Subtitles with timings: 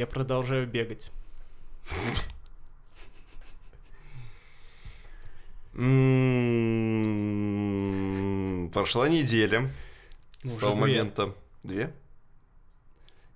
[0.00, 1.12] Я продолжаю бегать.
[7.40, 9.70] М, Прошла неделя
[10.42, 11.34] с Уже того момента.
[11.62, 11.92] Две?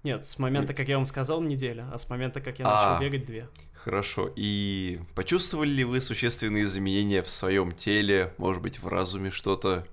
[0.04, 2.70] Нет, с момента, как я вам сказал, неделя, а с момента, как я А.
[2.98, 3.46] начал бегать, две.
[3.74, 4.32] Хорошо.
[4.34, 8.32] И почувствовали ли вы существенные изменения в своем теле?
[8.38, 9.86] Может быть, в разуме что-то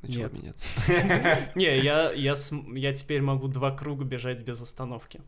[0.00, 0.32] начало Нет.
[0.32, 0.66] меняться?
[1.54, 1.78] Не,
[2.78, 5.20] я теперь могу два круга бежать без остановки.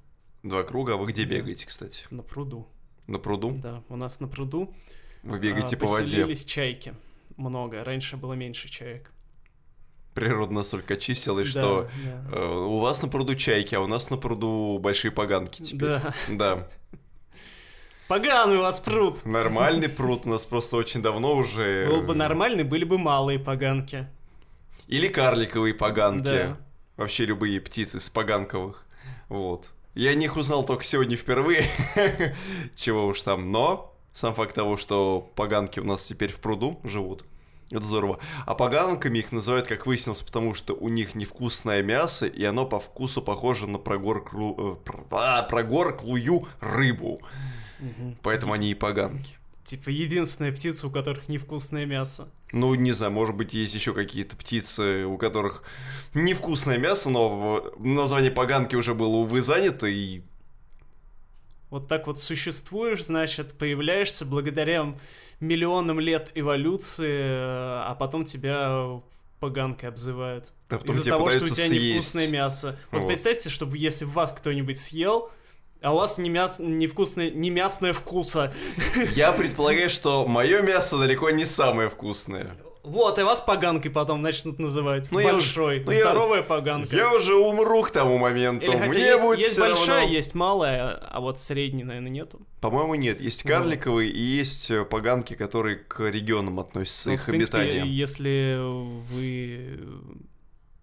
[0.42, 2.04] Два круга, а вы где бегаете, кстати?
[2.10, 2.66] На пруду.
[3.06, 3.52] На пруду?
[3.62, 4.74] Да, у нас на пруду
[5.22, 6.04] Вы бегаете а, по воде.
[6.04, 6.94] поселились чайки.
[7.36, 7.84] Много.
[7.84, 9.12] Раньше было меньше чаек.
[10.14, 12.36] Природа настолько очистилась, Да, что да.
[12.36, 15.80] э, у вас на пруду чайки, а у нас на пруду большие поганки теперь.
[15.80, 16.14] Да.
[16.28, 16.68] Да.
[18.08, 19.24] Поганый у вас пруд!
[19.24, 21.86] Нормальный пруд у нас просто очень давно уже...
[21.88, 24.06] Был бы нормальный, были бы малые поганки.
[24.86, 26.24] Или карликовые поганки.
[26.24, 26.56] Да.
[26.98, 28.84] Вообще любые птицы с поганковых.
[29.30, 29.70] Вот.
[29.94, 31.68] Я о них узнал только сегодня впервые.
[32.76, 33.52] Чего уж там.
[33.52, 37.24] Но сам факт того, что поганки у нас теперь в пруду живут.
[37.70, 38.18] Это здорово.
[38.44, 42.78] А поганками их называют, как выяснилось, потому что у них невкусное мясо, и оно по
[42.78, 47.22] вкусу похоже на прогорклую, э, а, прогорклую рыбу.
[47.80, 48.18] Мгм.
[48.22, 49.38] Поэтому они и поганки.
[49.64, 52.28] Типа единственная птица, у которых невкусное мясо.
[52.52, 55.62] Ну, не знаю, может быть, есть еще какие-то птицы, у которых
[56.14, 60.22] невкусное мясо, но название поганки уже было, увы, занято, и
[61.70, 64.94] Вот так вот существуешь, значит, появляешься благодаря
[65.40, 69.00] миллионам лет эволюции, э, а потом тебя
[69.40, 70.52] поганкой обзывают.
[70.68, 71.72] а потом Из-за того, что у тебя съесть.
[71.72, 72.78] невкусное мясо.
[72.90, 73.06] Вот, Вот.
[73.08, 75.30] представьте, что если вас кто-нибудь съел,
[75.82, 76.56] а у вас не мяс...
[76.58, 78.52] невкусное, не мясное вкуса.
[79.14, 82.56] Я предполагаю, что мое мясо далеко не самое вкусное.
[82.84, 85.06] Вот, и вас поганкой потом начнут называть.
[85.12, 86.96] Ну, я Большой, ну, я- здоровая поганка.
[86.96, 88.66] Я уже умру к тому моменту.
[88.66, 90.12] Или хотя Мне есть, будет есть большая, равно.
[90.12, 92.40] есть малая, а вот средней, наверное, нету.
[92.60, 93.20] По-моему, нет.
[93.20, 97.86] Есть карликовые и есть э, поганки, которые к регионам относятся, Ну, их в принципе, обитанием.
[97.86, 98.58] если
[99.12, 99.78] вы...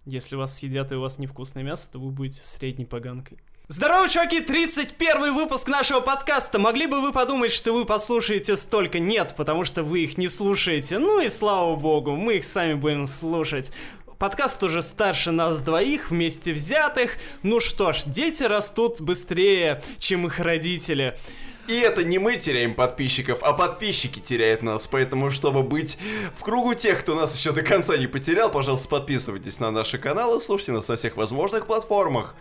[0.06, 3.40] Если вас съедят и у вас невкусное мясо, то вы будете средней поганкой.
[3.72, 4.42] Здорово, чуваки!
[4.42, 6.58] 31 выпуск нашего подкаста.
[6.58, 8.98] Могли бы вы подумать, что вы послушаете столько?
[8.98, 10.98] Нет, потому что вы их не слушаете.
[10.98, 13.72] Ну и слава богу, мы их сами будем слушать.
[14.18, 17.18] Подкаст уже старше нас двоих, вместе взятых.
[17.44, 21.16] Ну что ж, дети растут быстрее, чем их родители.
[21.68, 24.88] И это не мы теряем подписчиков, а подписчики теряют нас.
[24.88, 26.00] Поэтому, чтобы быть
[26.36, 30.42] в кругу тех, кто нас еще до конца не потерял, пожалуйста, подписывайтесь на наши каналы,
[30.42, 32.34] слушайте нас на всех возможных платформах.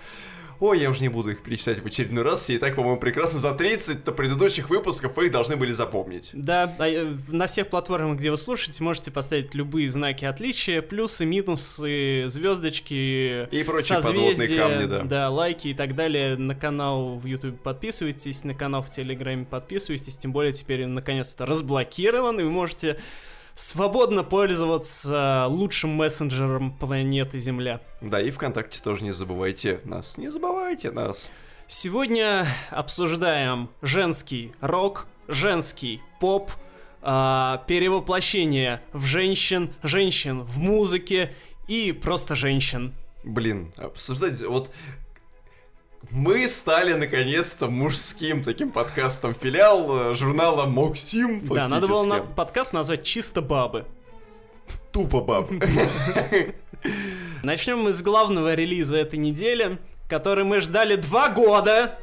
[0.60, 3.54] Ой, я уже не буду их перечислять в очередной раз, и так, по-моему, прекрасно за
[3.54, 6.30] 30 -то предыдущих выпусков вы их должны были запомнить.
[6.32, 11.24] Да, а, э, на всех платформах, где вы слушаете, можете поставить любые знаки отличия, плюсы,
[11.24, 15.30] минусы, звездочки, И прочие подводные камни, да.
[15.30, 16.36] лайки и так далее.
[16.36, 21.46] На канал в YouTube подписывайтесь, на канал в Телеграме подписывайтесь, тем более теперь он наконец-то
[21.46, 22.98] разблокирован, и вы можете
[23.58, 27.80] свободно пользоваться лучшим мессенджером планеты Земля.
[28.00, 30.16] Да, и ВКонтакте тоже не забывайте нас.
[30.16, 31.28] Не забывайте нас.
[31.66, 36.52] Сегодня обсуждаем женский рок, женский поп,
[37.02, 41.34] а, перевоплощение в женщин, женщин в музыке
[41.66, 42.94] и просто женщин.
[43.25, 44.40] Блин, обсуждать...
[44.40, 44.70] Вот
[46.10, 51.44] мы стали наконец-то мужским таким подкастом филиал э, журнала Максим.
[51.47, 53.84] Да, надо было на подкаст назвать «Чисто бабы».
[54.92, 55.50] Тупо баб.
[57.42, 61.98] Начнем мы с главного релиза этой недели, который мы ждали два года.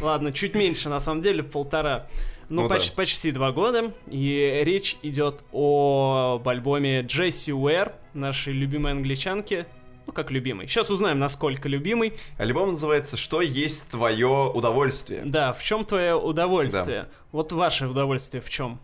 [0.00, 2.06] Ладно, чуть меньше, на самом деле, полтора.
[2.48, 2.96] Ну, Ну поч- да.
[2.96, 3.92] почти два года.
[4.08, 9.66] И речь идет о альбоме Джесси Уэр, нашей любимой англичанки.
[10.06, 10.66] Ну, как любимый.
[10.66, 12.14] Сейчас узнаем, насколько любимый.
[12.38, 15.22] Альбом называется «Что есть твое удовольствие».
[15.24, 17.08] Да, в чем твое удовольствие?
[17.30, 18.80] Вот ваше удовольствие в чем?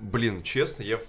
[0.00, 1.00] Блин, честно, я...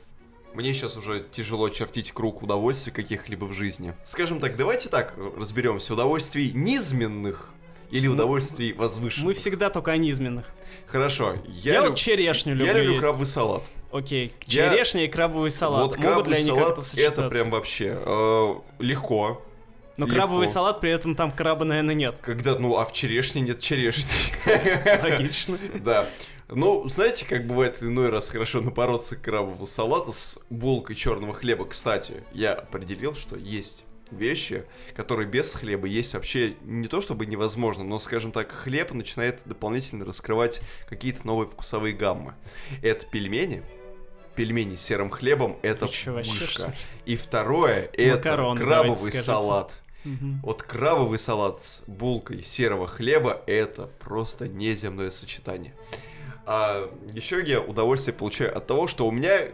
[0.54, 3.94] Мне сейчас уже тяжело чертить круг удовольствий каких-либо в жизни.
[4.04, 5.94] Скажем так, давайте так разберемся.
[5.94, 7.50] Удовольствий низменных
[7.92, 9.26] или удовольствий возвышенных?
[9.28, 10.48] Мы всегда только о низменных.
[10.88, 13.02] Хорошо, Я, я, вот люб- черешню люблю я люблю есть.
[13.02, 13.64] крабовый салат.
[13.92, 15.82] Окей, Я- черешня и крабовый салат.
[15.82, 19.44] Вот Могут крабовый салат это прям вообще э, легко.
[20.00, 20.16] Но легко.
[20.18, 22.20] крабовый салат, при этом там краба, наверное, нет.
[22.22, 24.06] Когда, ну, а в черешне нет черешни.
[25.04, 25.58] Логично.
[25.76, 26.08] Да.
[26.48, 31.66] Ну, знаете, как бывает иной раз хорошо напороться крабового салата с булкой черного хлеба.
[31.66, 34.64] Кстати, я определил, что есть вещи,
[34.96, 40.06] которые без хлеба есть вообще не то чтобы невозможно, но, скажем так, хлеб начинает дополнительно
[40.06, 42.36] раскрывать какие-то новые вкусовые гаммы.
[42.82, 43.64] Это пельмени,
[44.36, 46.74] пельмени с серым хлебом, это Ты чё, вышка.
[47.06, 49.78] И второе, это Макароны, крабовый давайте салат.
[50.06, 50.40] Мгм.
[50.44, 55.74] Вот крабовый салат с булкой серого хлеба– это просто неземное сочетание.
[56.46, 59.50] А еще я удовольствие получаю от того, что у меня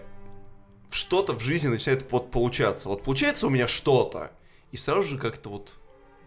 [0.92, 2.88] что-то в жизни начинает вот получаться.
[2.90, 4.32] Вот получается у меня что-то,
[4.72, 5.74] и сразу же как-то вот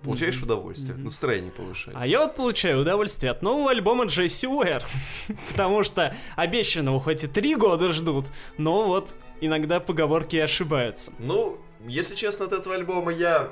[0.02, 0.44] получаешь Мгм.
[0.44, 1.04] удовольствие, Мгм.
[1.04, 2.00] настроение повышается.
[2.00, 4.84] А я вот получаю удовольствие от нового альбома Джесси Уэр.
[5.50, 8.26] Потому что обещанного хоть и три года ждут,
[8.58, 11.12] но вот иногда поговорки и ошибаются.
[11.18, 13.50] Ну, если честно, от этого альбома я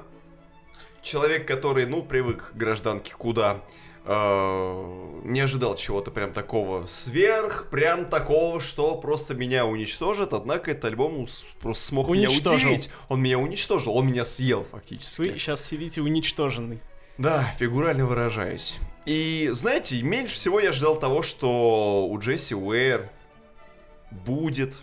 [1.06, 3.62] человек, который, ну, привык к гражданке куда
[4.04, 10.32] э, не ожидал чего-то прям такого сверх, прям такого, что просто меня уничтожит.
[10.32, 11.26] Однако этот альбом
[11.60, 12.68] просто смог Уничтожил.
[12.68, 12.90] меня удивить.
[13.08, 15.20] Он меня уничтожил, он меня съел фактически.
[15.20, 16.80] Вы сейчас сидите уничтоженный.
[17.18, 18.76] Да, фигурально выражаюсь.
[19.06, 23.08] И знаете, меньше всего я ждал того, что у Джесси Уэйр
[24.10, 24.74] будет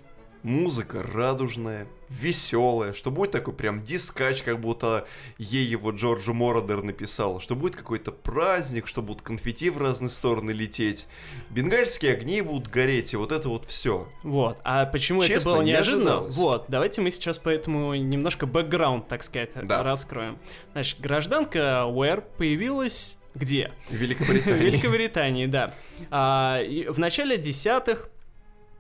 [0.42, 1.88] музыка радужная,
[2.22, 5.08] веселая, что будет такой прям дискач, как будто
[5.38, 10.52] ей его Джорджу Мородер написал, что будет какой-то праздник, что будут конфетти в разные стороны
[10.52, 11.08] лететь,
[11.50, 14.08] бенгальские огни будут гореть, и вот это вот все.
[14.24, 14.58] Вот.
[14.64, 16.04] А почему это Честно, было не неожиданно?
[16.12, 16.36] ожидалось.
[16.36, 16.66] Вот.
[16.68, 19.82] Давайте мы сейчас поэтому немножко бэкграунд, так сказать, Да.
[19.84, 20.38] раскроем.
[20.74, 23.72] Значит, гражданка Уэр появилась где?
[23.90, 24.66] В В Великобритании.
[24.66, 25.74] Великобритании, да.
[26.12, 28.10] А, в начале десятых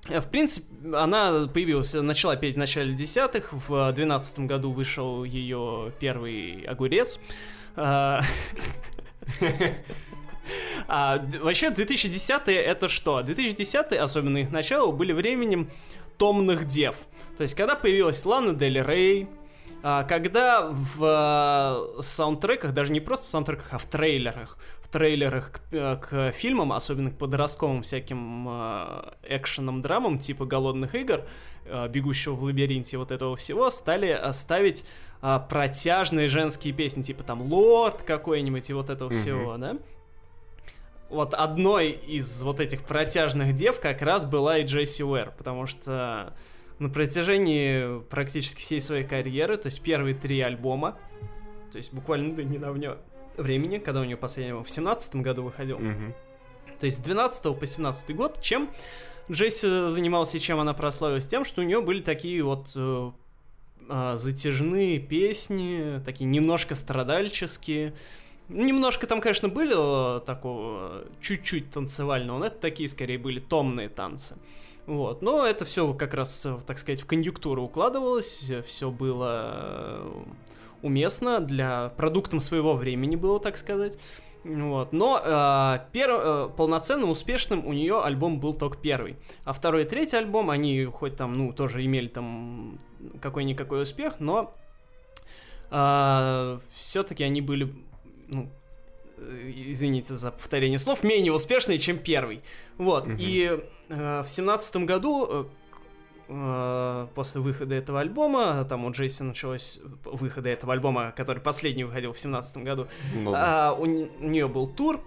[0.07, 6.63] в принципе, она появилась, начала петь в начале десятых, в двенадцатом году вышел ее первый
[6.63, 7.19] огурец.
[7.75, 8.21] А,
[10.87, 13.21] а, вообще, 2010 это что?
[13.21, 15.69] 2010 особенно их начало, были временем
[16.17, 17.07] томных дев.
[17.37, 19.27] То есть, когда появилась Лана Дель Рей,
[19.81, 24.57] а, когда в э, саундтреках, даже не просто в саундтреках, а в трейлерах,
[24.93, 31.23] трейлерах к, э, к фильмам, особенно к подростковым всяким э, экшенам, драмам, типа «Голодных игр»,
[31.65, 34.85] э, «Бегущего в лабиринте», вот этого всего, стали ставить
[35.49, 39.17] протяжные женские песни, типа там «Лорд» какой-нибудь и вот этого Мгм.
[39.17, 39.77] всего, да?
[41.09, 46.33] Вот одной из вот этих протяжных дев как раз была и Джесси Уэр, потому что
[46.79, 50.97] на протяжении практически всей своей карьеры, то есть первые три альбома,
[51.71, 52.97] то есть буквально до недавнего
[53.37, 56.13] времени, когда у нее последний в семнадцатом году выходил, Мгм.
[56.79, 58.69] то есть с 12 по 17 год, чем
[59.31, 61.27] Джесси занималась и чем она прославилась?
[61.27, 63.11] Тем, что у нее были такие вот э,
[63.89, 67.93] а, затяжные песни, такие немножко страдальческие.
[68.49, 69.73] Немножко там, конечно, были
[70.25, 74.35] такого чуть-чуть танцевального, но это такие скорее были томные танцы.
[74.85, 80.23] Вот, но это все как раз, так сказать, в конъюнктуру укладывалось, все было э,
[80.83, 83.97] уместно для продуктом своего времени было, так сказать.
[84.43, 84.93] Вот.
[84.93, 85.29] Но э,
[85.93, 89.15] пер- э, полноценно успешным у нее альбом был только первый.
[89.45, 92.77] А второй и третий альбом, они хоть там, ну, тоже имели там
[93.21, 94.53] какой-никакой успех, но
[96.75, 97.73] все-таки они были,
[98.27, 98.47] ну,
[99.17, 102.43] э, извините за повторение слов, менее успешные, чем первый.
[102.77, 103.07] Вот.
[103.07, 103.17] Мгм.
[103.17, 103.59] И
[103.89, 105.45] э, в семнадцатом году э, э,
[107.15, 112.19] после выхода этого альбома, там у Джейси началось выхода этого альбома, который последний выходил в
[112.19, 114.99] семнадцатом году, Ну а, у, нее был тур.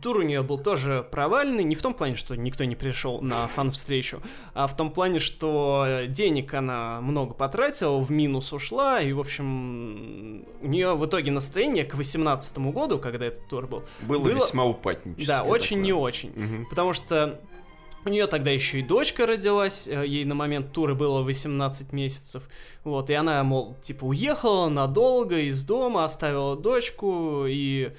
[0.00, 3.48] Тур у нее был тоже провальный, не в том плане, что никто не пришел на
[3.48, 4.22] фан-встречу,
[4.54, 10.44] а в том плане, что денег она много потратила, в минус ушла, и, в общем,
[10.60, 14.64] у нее в итоге настроение к 18 году, когда этот тур был, Было, было- весьма
[14.64, 15.38] упадническое.
[15.38, 15.82] да, очень такое.
[15.84, 16.30] не очень.
[16.30, 16.66] Мгм.
[16.70, 17.40] Потому что
[18.04, 22.42] у нее тогда еще и дочка родилась, э, ей на момент тура было 18 месяцев.
[22.84, 27.92] Вот, и она, мол, типа, уехала надолго из дома, оставила дочку, и...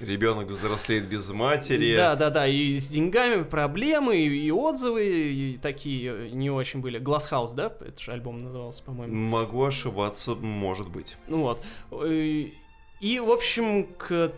[0.00, 1.94] Ребенок взрослеет без матери.
[1.94, 6.80] Да, да, да, и с деньгами проблемы, и, и отзывы и такие э, не очень
[6.80, 7.00] были.
[7.00, 7.66] Glasshouse, да?
[7.66, 9.14] Это же альбом назывался, по-моему.
[9.14, 11.16] Могу ошибаться, может быть.
[11.28, 11.62] Ну вот.
[11.92, 12.48] Э,
[13.00, 14.32] И, в общем, к...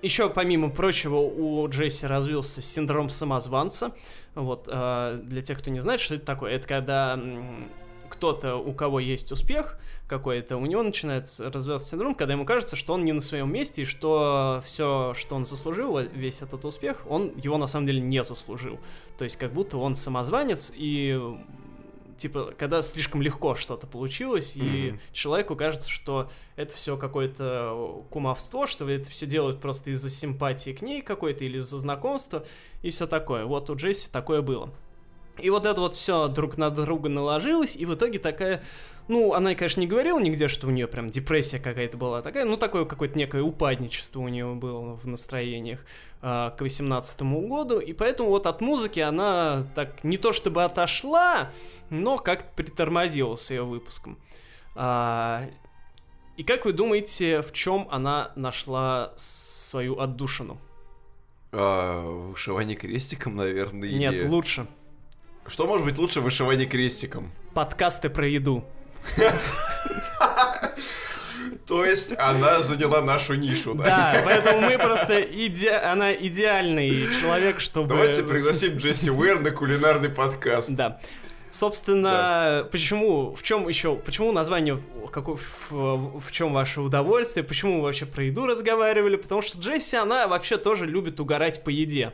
[0.00, 3.92] еще помимо прочего у Джесси развился синдром самозванца.
[4.34, 6.52] Вот, э, для тех, кто не знает, что это такое.
[6.52, 7.18] Это когда
[8.08, 12.92] кто-то, у кого есть успех какой-то, у него начинается развиваться синдром, когда ему кажется, что
[12.92, 17.32] он не на своем месте, и что все, что он заслужил, весь этот успех, он
[17.36, 18.78] его на самом деле не заслужил.
[19.16, 21.18] То есть как будто он самозванец, и
[22.16, 25.00] типа, когда слишком легко что-то получилось, и Мгм.
[25.12, 30.82] человеку кажется, что это все какое-то кумовство, что это все делают просто из-за симпатии к
[30.82, 32.44] ней какой-то или из-за знакомства,
[32.82, 33.44] и все такое.
[33.44, 34.70] Вот у Джесси такое было.
[35.38, 38.62] И вот это вот все друг на друга наложилось, и в итоге такая,
[39.08, 42.56] ну, она, конечно, не говорила нигде, что у нее прям депрессия какая-то была такая, ну,
[42.56, 45.84] такое какое-то некое упадничество у нее было в настроениях
[46.20, 51.50] а, к 18 году, и поэтому вот от музыки она так не то чтобы отошла,
[51.90, 54.18] но как-то притормозила с ее выпуском.
[54.74, 55.42] А,
[56.36, 60.58] и как вы думаете, в чем она нашла свою отдушину?
[61.52, 63.88] А, вышивание крестиком, наверное.
[63.88, 64.66] или- Нет, лучше.
[65.46, 67.32] Что может быть лучше вышивания крестиком?
[67.52, 68.64] Подкасты про еду.
[71.66, 73.84] То есть она заняла нашу нишу, да?
[73.84, 75.70] Да, поэтому мы просто иде...
[75.70, 77.88] она идеальный человек, чтобы...
[77.88, 80.70] Давайте пригласим Джесси Уэр на кулинарный подкаст.
[80.70, 81.00] Да.
[81.50, 84.82] Собственно, почему, в чем еще, почему название,
[85.12, 89.96] какой, в, в чем ваше удовольствие, почему мы вообще про еду разговаривали, потому что Джесси,
[89.96, 92.12] она вообще тоже любит угорать по еде.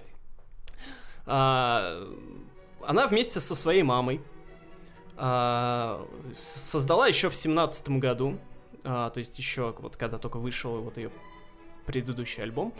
[1.24, 2.04] А,
[2.84, 4.20] она вместе со своей мамой
[6.34, 8.38] создала еще в семнадцатом году,
[8.84, 11.10] а, то есть еще вот когда только вышел вот ее
[11.86, 12.72] предыдущий альбом,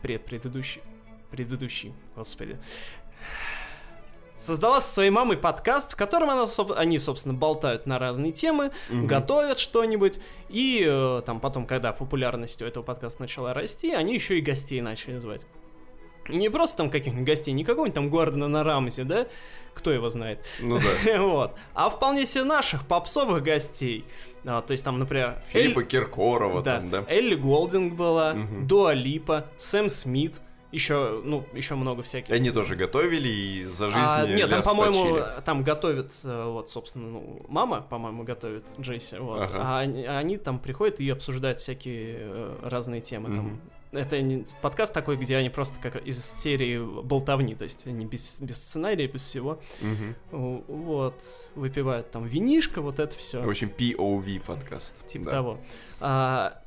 [0.00, 0.82] предпредыдущий,
[1.30, 2.58] предыдущий, господи,
[4.38, 6.46] создала со своей мамой подкаст, в котором она,
[6.76, 9.06] они, собственно, болтают на разные темы, Мгм.
[9.06, 14.38] готовят что-нибудь, и э, там потом, когда популярность у этого подкаста начала расти, они еще
[14.38, 15.46] и гостей начали звать.
[16.28, 19.26] Не просто там каких-нибудь гостей, не какого-нибудь там Гордона на Рамзе, да?
[19.74, 20.44] Кто его знает?
[20.60, 21.18] Ну да.
[21.22, 21.54] Вот.
[21.74, 24.04] А вполне себе наших попсовых гостей.
[24.44, 27.04] А, то есть там, например, Эль- Филиппа Киркорова да, там, да?
[27.08, 28.66] Элли Голдинг была, Мгм.
[28.66, 30.40] Дуа Липа, Сэм Смит,
[30.72, 32.34] еще, ну, еще много всяких.
[32.34, 37.08] Они тоже готовили и за жизнь А, нет, там, по-моему, там готовит, э, вот, собственно,
[37.10, 39.42] ну, мама, по-моему, готовит Джесси, вот.
[39.42, 39.60] Ага.
[39.62, 43.34] А они, а они там приходят и обсуждают всякие э, разные темы.
[43.34, 43.60] Там.
[43.92, 48.40] Это не подкаст такой, где они просто как из серии болтовни, то есть они без,
[48.40, 49.60] без сценария, без всего.
[50.30, 51.22] В- Вот,
[51.54, 53.42] выпивают там винишко, вот это все.
[53.42, 55.06] В общем, POV подкаст.
[55.06, 55.30] Типа Да.
[55.30, 55.60] того.
[56.00, 56.58] А,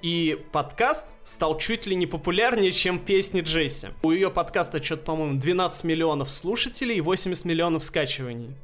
[0.00, 3.88] и подкаст стал чуть ли не популярнее, чем песни Джесси.
[4.02, 8.54] У ее подкаста что-то, по-моему, 12 миллионов слушателей и 80 миллионов скачиваний.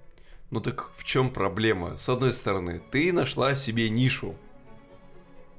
[0.50, 1.97] Ну так в чем проблема?
[1.99, 4.35] С одной стороны, ты нашла себе нишу.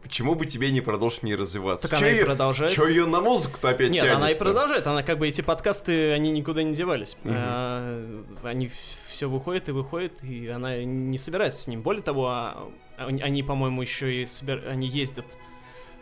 [0.01, 1.88] Почему бы тебе не продолжить не развиваться?
[1.89, 2.72] Так она и продолжает.
[2.72, 4.88] Чё ее на музыку-то опять Нет, тянет она и продолжает.
[4.88, 7.18] Она как бы эти подкасты, они никуда не девались.
[7.24, 7.34] Мгм.
[7.38, 8.72] А, они
[9.10, 11.82] все выходят и выходят, и она не собирается с ним.
[11.82, 15.25] Более того, а, они, они, по-моему, еще и собир- они ездят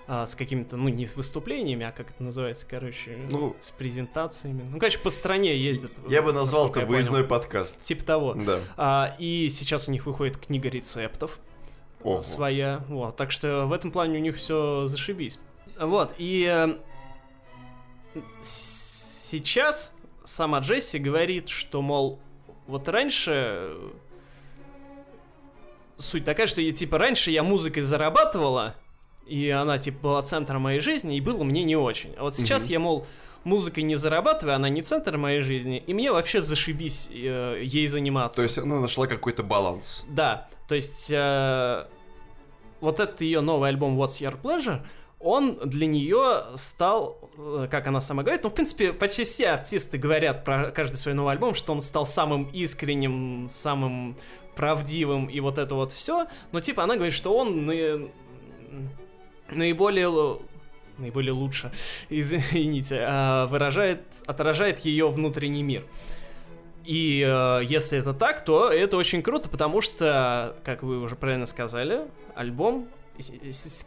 [0.09, 4.63] а, с какими-то, ну, не с выступлениями, а как это называется, короче, Ну, с презентациями.
[4.71, 5.91] Ну, короче, по стране ездят.
[6.07, 7.29] Я бы назвал это выездной понял.
[7.29, 7.81] подкаст.
[7.83, 8.33] Типа того.
[8.35, 8.59] Да.
[8.77, 11.39] А, и сейчас у них выходит книга рецептов
[12.03, 12.21] Ого.
[12.21, 12.83] своя.
[12.89, 15.39] Вот, так что в этом плане у них все зашибись.
[15.79, 16.75] Вот, и э,
[18.41, 22.19] сейчас сама Джесси говорит, что, мол,
[22.67, 23.75] вот раньше
[25.97, 28.75] суть такая, что я, типа, раньше я музыкой зарабатывала,
[29.25, 32.13] и она, типа, была центром моей жизни, и было мне не очень.
[32.17, 32.71] А вот сейчас Мгм.
[32.71, 33.07] я, мол,
[33.43, 38.37] музыкой не зарабатываю, она не центр моей жизни, и мне вообще зашибись э, ей заниматься.
[38.37, 40.05] То есть она нашла какой-то баланс.
[40.09, 41.85] Да, то есть э,
[42.81, 44.81] вот этот ее новый альбом What's Your Pleasure,
[45.19, 49.97] он для нее стал, э, как она сама говорит, ну, в принципе, почти все артисты
[49.97, 54.17] говорят про каждый свой новый альбом, что он стал самым искренним, самым
[54.55, 56.27] правдивым и вот это вот все.
[56.51, 58.09] Но типа она говорит, что он на-
[59.49, 60.39] наиболее
[60.97, 61.71] наиболее лучше,
[62.09, 65.85] извините, а, выражает, отражает ее внутренний мир.
[66.87, 71.45] И э, если это так, то это очень круто, потому что, как вы уже правильно
[71.45, 72.87] сказали, альбом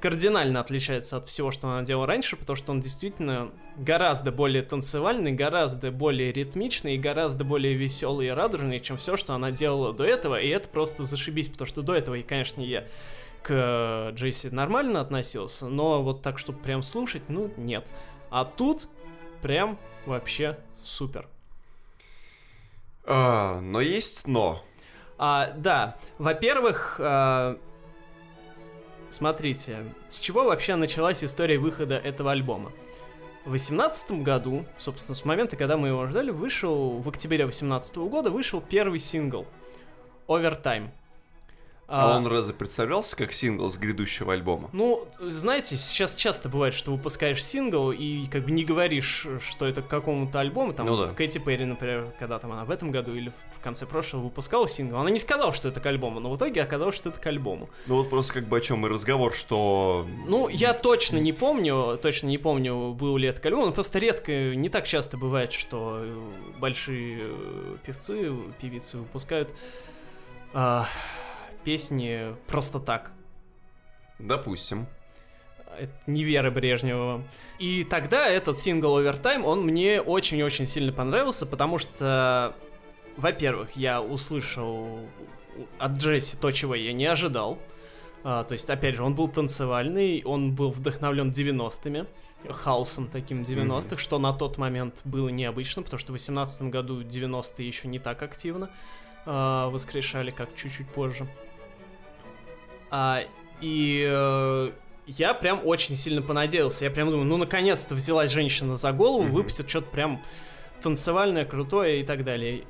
[0.00, 5.33] кардинально отличается от всего, что она делала раньше, потому что он действительно гораздо более танцевальный,
[5.33, 10.04] гораздо более ритмичный и гораздо более веселый и радужный, чем все, что она делала до
[10.04, 10.38] этого.
[10.38, 12.85] И это просто зашибись, потому что до этого, и, конечно, я
[13.42, 17.90] к Джейси нормально относился, но вот так, чтобы прям слушать, ну, нет.
[18.28, 18.88] А тут
[19.40, 21.26] прям вообще супер.
[23.04, 24.62] А, но есть но.
[25.19, 27.59] А, да, во-первых, а,
[29.11, 32.73] смотрите, с чего вообще началась история выхода этого альбома?
[33.45, 38.30] В 2018 году, собственно, с момента, когда мы его ждали, вышел, в октябре 2018 года
[38.30, 39.47] вышел первый сингл
[40.28, 40.90] «Overtime».
[41.93, 44.71] А, он разве представлялся как сингл с грядущего альбома?
[44.73, 49.83] Ну, знаете, сейчас часто бывает, что выпускаешь сингл и как бы не говоришь, что это
[49.83, 50.73] к какому-то альбому.
[50.73, 51.09] Там Ну да.
[51.13, 54.69] Кэти Перри, например, когда там она в этом году или в- в конце прошлого выпускала
[54.69, 57.27] сингл, она не сказала, что это к альбому, но в итоге оказалось, что это к
[57.27, 57.69] альбому.
[57.87, 60.07] Ну вот просто как бы о чем и разговор, что...
[60.29, 63.99] Ну, я точно не помню, точно не помню, был ли это к альбому, но просто
[63.99, 66.19] редко, не так часто бывает, что э,
[66.61, 69.51] большие э, певцы, певицы выпускают
[70.53, 70.87] а,
[71.64, 73.12] песни просто так.
[74.19, 74.87] Допустим.
[75.79, 77.23] Это не Вера Брежнева.
[77.59, 82.55] И тогда этот сингл Overtime, он мне очень-очень сильно понравился, потому что,
[83.17, 85.00] во-первых, я услышал
[85.79, 87.59] от Джесси то, чего я не ожидал.
[88.23, 92.05] А, то есть, опять же, он был танцевальный, он был вдохновлен 90-ми,
[92.49, 97.67] хаосом таким 90-х, что на тот момент было необычно, потому что в 18 году 90-е
[97.67, 98.71] еще не так активно
[99.25, 101.26] а, воскрешали, как чуть-чуть позже.
[102.91, 103.23] А,
[103.61, 104.71] и э,
[105.07, 106.85] я прям очень сильно понадеялся.
[106.85, 109.33] Я прям думаю, ну наконец-то взялась женщина за голову, Мгм.
[109.33, 110.23] выпустит что-то прям
[110.83, 112.65] танцевальное, крутое и так далее.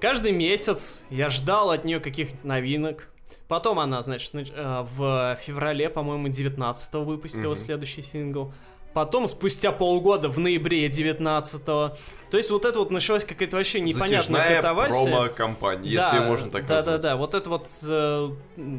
[0.00, 3.08] Каждый месяц я ждал от нее каких-нибудь новинок.
[3.48, 7.56] Потом она, значит, нач- э, в феврале, по-моему, 19 выпустила Мгм.
[7.56, 8.52] следующий сингл.
[8.94, 11.96] Потом, спустя полгода, в ноябре 19 То
[12.32, 15.10] есть вот это вот началась какая-то вообще непонятная Затяжная катавасия.
[15.10, 17.00] промо-компания, если ее можно так да, назвать.
[17.00, 18.30] Да, да, вот это вот э,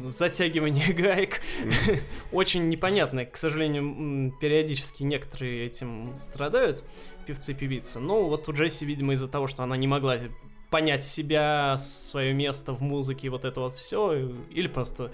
[0.08, 1.42] затягивание гаек
[2.32, 3.26] очень непонятное.
[3.26, 6.82] К сожалению, периодически некоторые этим страдают,
[7.26, 8.00] певцы-певицы.
[8.00, 10.16] Но вот у Джесси, видимо, из-за того, что она не могла
[10.70, 15.12] понять себя, свое место в музыке, вот это вот все, или просто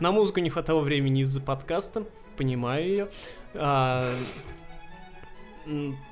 [0.00, 2.04] на музыку не хватало времени из-за подкаста,
[2.36, 3.08] понимаю ее.
[3.54, 4.12] А,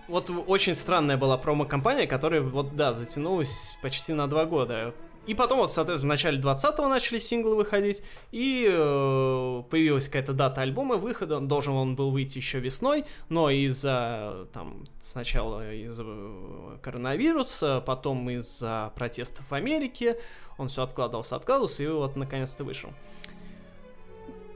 [0.08, 4.94] вот очень странная была промо-компания, которая вот, да, затянулась почти на два года.
[5.26, 8.02] И потом вот, соответственно, в начале 20-го начали синглы выходить,
[8.32, 14.48] и э, появилась какая-то дата альбома выхода, должен он был выйти еще весной, но из-за,
[14.54, 20.18] там, сначала из-за э, коронавируса, потом из-за протестов в Америке,
[20.56, 22.88] он все откладывался, откладывался, и вот наконец-то вышел.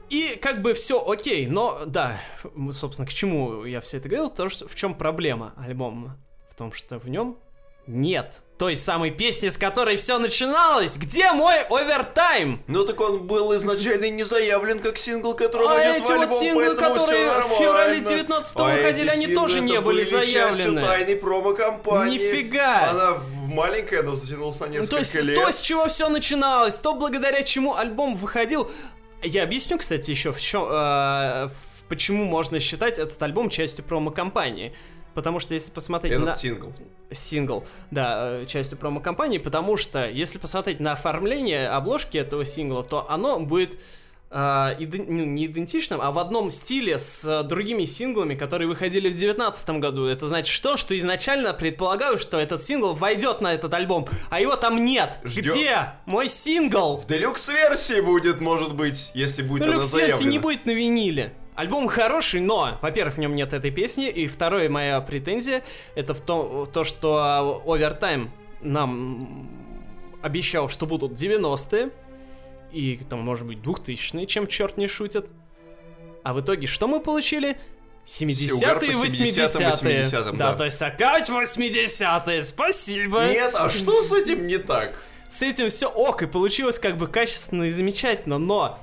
[0.09, 2.19] И как бы все окей, но да,
[2.71, 6.17] собственно, к чему я все это говорил, то, что в чем проблема альбома?
[6.49, 7.37] В том, что в нем
[7.87, 10.95] нет той самой песни, с которой все начиналось.
[10.97, 12.63] Где мой овертайм?
[12.67, 16.39] Ну так он был изначально не заявлен как сингл, который А эти в вот альбом,
[16.39, 18.05] синглы, поэтому которые в феврале нормально.
[18.05, 20.81] 19 А выходили, они синглы тоже не были частью заявлены.
[20.81, 22.13] тайной промо-компании.
[22.19, 22.89] Нифига!
[22.91, 23.17] Она
[23.47, 25.35] маленькая, но затянулась на Ну, несколько то есть лет.
[25.35, 28.71] то, с чего все начиналось, то, благодаря чему альбом выходил.
[29.23, 30.67] Я объясню, кстати, еще в чем, э,
[31.49, 34.73] в- почему можно считать этот альбом частью промо-компании.
[35.13, 36.73] Потому что если посмотреть Этот на сингл.
[37.11, 43.07] сингл, да, э, частью промо-компании, потому что если посмотреть на оформление обложки этого сингла, то
[43.09, 43.79] оно будет
[44.33, 49.15] э, ну, не идентичным, а в одном стиле с э, другими синглами, которые выходили в
[49.15, 50.05] 2019 году.
[50.05, 50.75] Это значит что?
[50.75, 55.19] Что изначально предполагаю, что этот сингл войдет на этот альбом, а его там нет.
[55.23, 55.53] Ждем.
[55.53, 56.97] Где мой сингл?
[56.97, 60.31] В делюкс-версии будет, может быть, если будет она люкс-версии заявлена.
[60.31, 61.33] не будет на виниле.
[61.55, 65.63] Альбом хороший, но, во-первых, в нем нет этой песни, и второе моя претензия,
[65.95, 69.47] это в то, то что Овертайм нам
[70.23, 71.91] обещал, что будут 90-е,
[72.73, 75.27] и там, может быть, 2000-е, чем черт не шутит.
[76.23, 77.57] А в итоге что мы получили?
[78.05, 80.03] 70-е Угар по и 70-м, 80-е.
[80.03, 80.57] 80-м, да, да.
[80.57, 83.27] то есть опять 80-е, спасибо.
[83.27, 84.93] Нет, а что с этим не так?
[85.29, 88.79] С этим все ок, и получилось как бы качественно и замечательно, но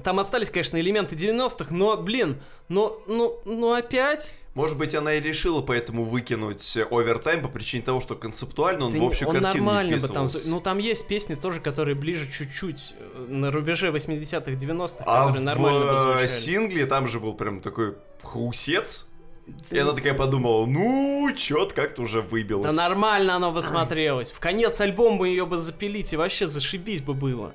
[0.00, 4.36] там остались, конечно, элементы 90-х, но, блин, ну, ну, ну опять...
[4.54, 9.00] Может быть, она и решила поэтому выкинуть овертайм по причине того, что концептуально он Ты
[9.00, 10.28] в общую он картину нормально не бы там...
[10.46, 15.44] Ну, там есть песни тоже, которые ближе чуть-чуть, э, на рубеже 80-х, 90-х, а которые
[15.44, 16.26] нормально бы в э, звучали.
[16.26, 19.06] сингле там же был прям такой хаусец.
[19.70, 22.64] И она такая подумала, ну, чё-то как-то уже выбилось.
[22.64, 24.30] Да нормально оно бы смотрелось.
[24.30, 27.54] В конец альбома ее бы запилить, и вообще зашибись бы было.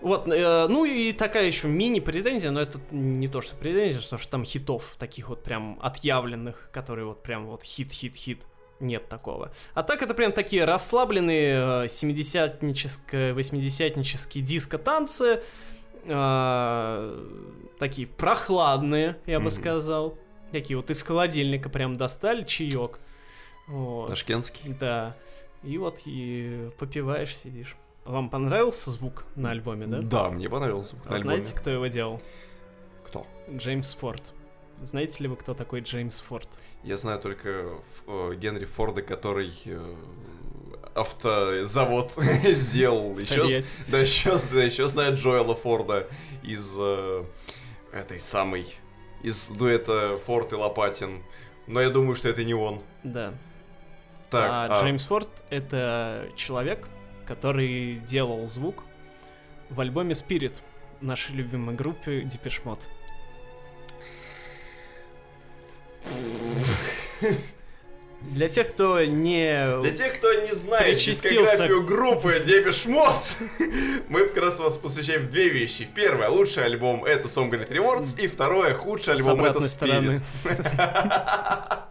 [0.00, 4.30] Вот, э, ну и такая еще мини-претензия, но это не то, что претензия, потому что
[4.30, 8.42] там хитов таких вот прям отъявленных, которые вот прям вот хит-хит-хит.
[8.80, 9.50] Нет такого.
[9.74, 15.42] А так это прям такие расслабленные э, 70-нические, 80-нические диско-танцы,
[16.04, 17.26] э,
[17.78, 19.50] такие прохладные, я бы Мгм.
[19.50, 20.18] сказал.
[20.52, 23.00] Такие вот из холодильника прям достали чаек.
[23.66, 24.06] Вот.
[24.08, 24.74] Ташкентский.
[24.78, 25.16] Да.
[25.64, 27.76] И вот и попиваешь, сидишь.
[28.08, 30.30] Вам понравился звук на альбоме, да?
[30.30, 30.90] мне понравился.
[30.90, 31.36] звук на А альбоме.
[31.36, 32.22] знаете, кто его делал?
[33.04, 33.26] кто?
[33.50, 34.32] Джеймс Форд.
[34.80, 36.48] Знаете ли вы, кто такой Джеймс Форд?
[36.82, 37.68] Я знаю только
[38.06, 39.94] э, Генри Форда, который э,
[40.94, 42.12] автозавод
[42.44, 43.18] сделал.
[43.18, 46.06] Еще, да, еще, да, еще знаю Джоэла Форда
[46.42, 47.24] из э,
[47.92, 48.74] этой самой,
[49.22, 51.22] из дуэта Форд и Лопатин.
[51.66, 52.80] Но я думаю, что это не он.
[53.04, 53.34] Да.
[54.30, 56.88] Так, а, а, Джеймс Форд— это человек,
[57.28, 58.84] который делал звук
[59.68, 60.62] в альбоме Spirit
[61.02, 61.74] нашей любимой
[62.22, 62.88] Depeche Mode.
[68.22, 69.80] Для тех, кто не...
[69.82, 73.14] Для тех, кто не знает дискографию группы Depeche Mode,
[74.08, 75.88] мы как раз вас посвящаем в две вещи.
[75.94, 80.20] Первое, лучший альбом это Some Great Reward, и второе, худший альбом это Spirit.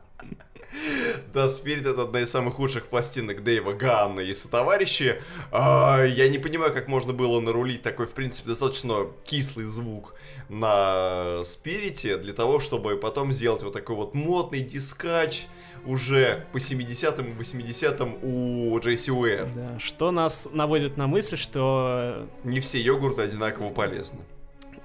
[1.34, 5.21] Да, Спирит это одна из самых худших пластинок Дэйва Ганна и сотоварищи.
[5.52, 10.15] А, я не понимаю, как можно было нарулить такой, в принципе, достаточно кислый звук
[10.50, 15.45] на Спирите для того, чтобы потом сделать вот такой вот модный дискач
[15.86, 19.50] уже по 70-м и 80-м у Джейси Уэр.
[19.54, 22.28] Да, что нас наводит на мысль, что...
[22.43, 24.19] Не все йогурты одинаково полезны.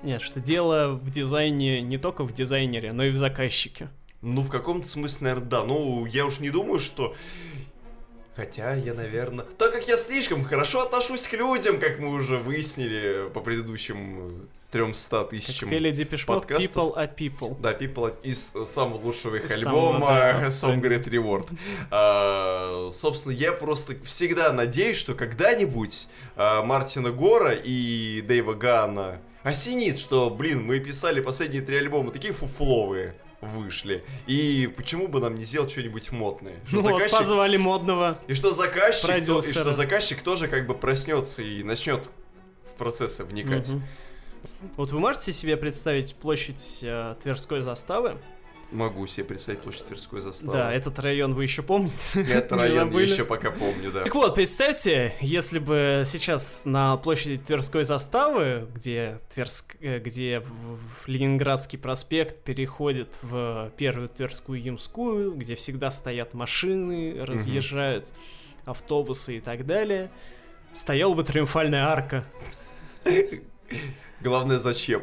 [0.02, 3.88] Нет, что дело в дизайне, не только в дизайнере, но и в заказчике.
[4.22, 5.64] Ну, в каком-то смысле, наверное, да.
[5.64, 7.14] Ну, я уж не думаю, что...
[8.34, 9.44] Хотя я, наверное...
[9.58, 15.24] Так как я слишком хорошо отношусь к людям, как мы уже выяснили по предыдущим 300
[15.24, 16.70] тысячам Как Пели подкастов.
[16.70, 17.60] People are People.
[17.60, 21.50] Да, People из самого лучшего их Из альбома самого, да, Song Great Reward.
[21.90, 29.98] А, собственно, я просто всегда надеюсь, что когда-нибудь а, Мартина Гора и Дэйва Ганна осенит,
[29.98, 34.04] что, блин, мы писали последние три альбома такие фуфловые вышли.
[34.26, 36.54] И почему бы нам не сделать что-нибудь модное?
[36.66, 38.18] Что Ну вот, заказчик- позвали модного.
[38.28, 42.10] И что заказчик, то- и что заказчик тоже как бы проснется и начнет
[42.64, 43.68] в процессы вникать.
[43.68, 43.82] Мгм.
[44.76, 48.18] Вот вы можете себе представить площадь э, Тверской заставы?
[48.72, 50.52] Могу себе представить площадь Тверской заставы.
[50.52, 52.22] Да, этот район вы еще помните?
[52.28, 54.04] Это Не район я еще пока помню, да.
[54.04, 61.06] Так вот, представьте, если бы сейчас на площади Тверской заставы, где, Тверск, э, где в-
[61.06, 68.08] Ленинградский проспект переходит в первую Тверскую Ямскую, где всегда стоят машины, разъезжают
[68.64, 70.10] автобусы и так далее,
[70.72, 72.24] стояла бы триумфальная арка.
[74.20, 75.02] Главное, зачем?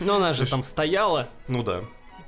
[0.00, 1.28] Но она же там стояла.
[1.48, 1.82] Ну да.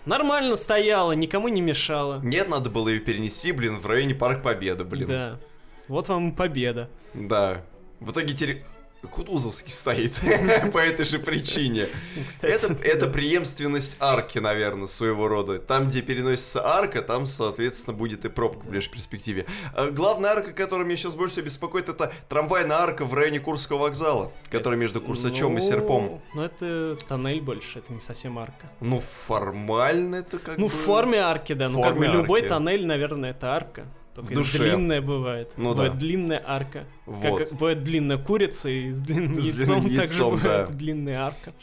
[0.06, 2.20] Нормально стояла, никому не мешала.
[2.22, 5.08] Нет, надо было ее перенести, блин, в районе Парк Победы, блин.
[5.08, 5.40] Да.
[5.88, 6.88] Вот вам победа.
[7.14, 7.64] Да.
[8.00, 8.64] В итоге теперь
[9.10, 10.14] Кутузовский стоит
[10.72, 11.86] по этой же причине.
[12.26, 15.58] Кстати, Это, это преемственность арки, наверное, своего рода.
[15.58, 19.46] Там, где переносится арка, там, соответственно, будет и пробка в ближайшей перспективе.
[19.74, 24.32] А главная арка, которая меня сейчас больше беспокоит, это трамвайная арка в районе Курского вокзала,
[24.50, 26.22] которая между Курсачом и Ну, Серпом.
[26.34, 28.70] Ну, это тоннель больше, это не совсем арка.
[28.80, 30.70] Ну, формально это как Ну, бы...
[30.72, 31.68] в форме арки, да.
[31.68, 32.48] Ну, как бы любой арки.
[32.48, 33.86] тоннель, наверное, это арка.
[34.18, 34.58] Только В душе.
[34.58, 35.52] длинная бывает.
[35.56, 35.98] Ну бывает да.
[36.00, 36.84] длинная арка.
[37.06, 37.38] Вот.
[37.38, 40.74] Как бывает длинная курица и с длинным С яйцом, длинным также яйцом, бывает да.
[40.74, 41.54] длинная арка.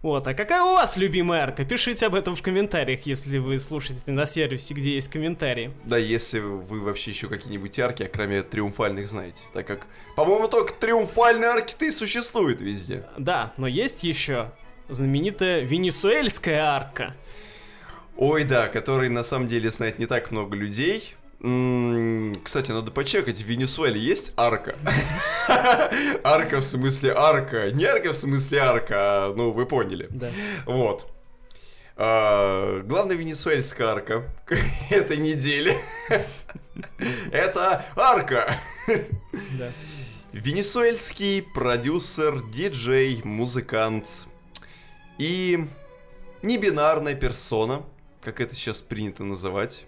[0.00, 1.62] Вот, а какая у вас любимая арка?
[1.66, 5.72] Пишите об этом в комментариях, если вы слушаете на сервисе, где есть комментарии.
[5.84, 9.42] Да, если вы вообще еще какие-нибудь арки, кроме триумфальных, знаете.
[9.52, 9.86] Так как,
[10.16, 13.04] по-моему, только триумфальные арки-то и существуют везде.
[13.18, 14.52] Да, но есть еще
[14.88, 17.14] знаменитая венесуэльская арка.
[18.16, 21.14] Ой, да, который на самом деле знает не так много людей.
[21.40, 24.74] Кстати, надо почекать, в Венесуэле есть арка?
[26.22, 27.70] Арка в смысле арка.
[27.70, 30.06] Не арка в смысле арка, а, ну, вы поняли.
[30.10, 30.30] Да.
[30.66, 31.10] Вот.
[31.96, 34.24] А, Главная венесуэльская арка
[34.90, 35.78] этой недели.
[37.32, 38.60] Это арка.
[39.58, 39.72] Да.
[40.32, 44.06] Венесуэльский продюсер, диджей, музыкант
[45.16, 45.66] и
[46.42, 47.82] небинарная персона,
[48.20, 49.86] как это сейчас принято называть.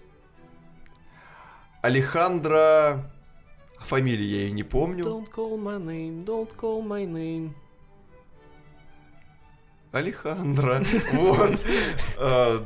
[1.83, 3.11] Алехандро...
[3.81, 5.03] Фамилию я ее не помню.
[5.03, 7.53] Don't call my name, don't call my name.
[9.91, 10.81] Алехандро.
[11.11, 11.59] Вот.
[12.17, 12.65] А,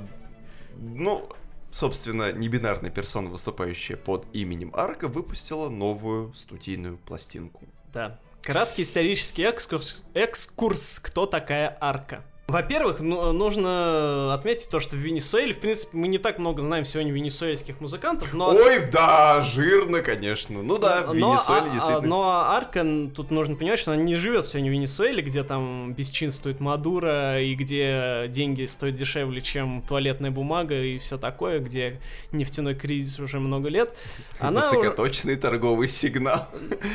[0.78, 1.28] Ну,
[1.72, 7.66] собственно, небинарная персона, выступающая под именем Арка, выпустила новую студийную пластинку.
[7.92, 8.20] Да.
[8.44, 12.24] Краткий исторический экскурс, экскурс кто такая арка.
[12.58, 16.86] Во-первых, ну, нужно отметить то, что в Венесуэле, в принципе, мы не так много знаем
[16.86, 18.52] сегодня венесуэльских музыкантов, но...
[18.56, 20.64] Ой, да, жирно, конечно.
[20.64, 22.08] Ну да, в но, Венесуэле а- а- действительно.
[22.08, 26.62] но арка, тут нужно понимать, что она не живет сегодня в Венесуэле, где там бесчинствует
[26.62, 32.00] Мадуро, и где деньги стоят дешевле, чем туалетная бумага и все такое, где
[32.32, 33.94] нефтяной кризис уже много лет.
[34.40, 36.48] Она, уже- Высокоточный торговый сигнал.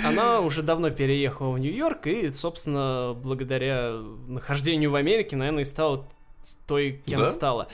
[0.03, 3.97] она уже давно переехала в Нью-Йорк, и, собственно, благодаря
[4.29, 6.07] нахождению в Америке, наверное, и стала
[6.67, 7.27] той, кем Да?
[7.27, 7.69] стала.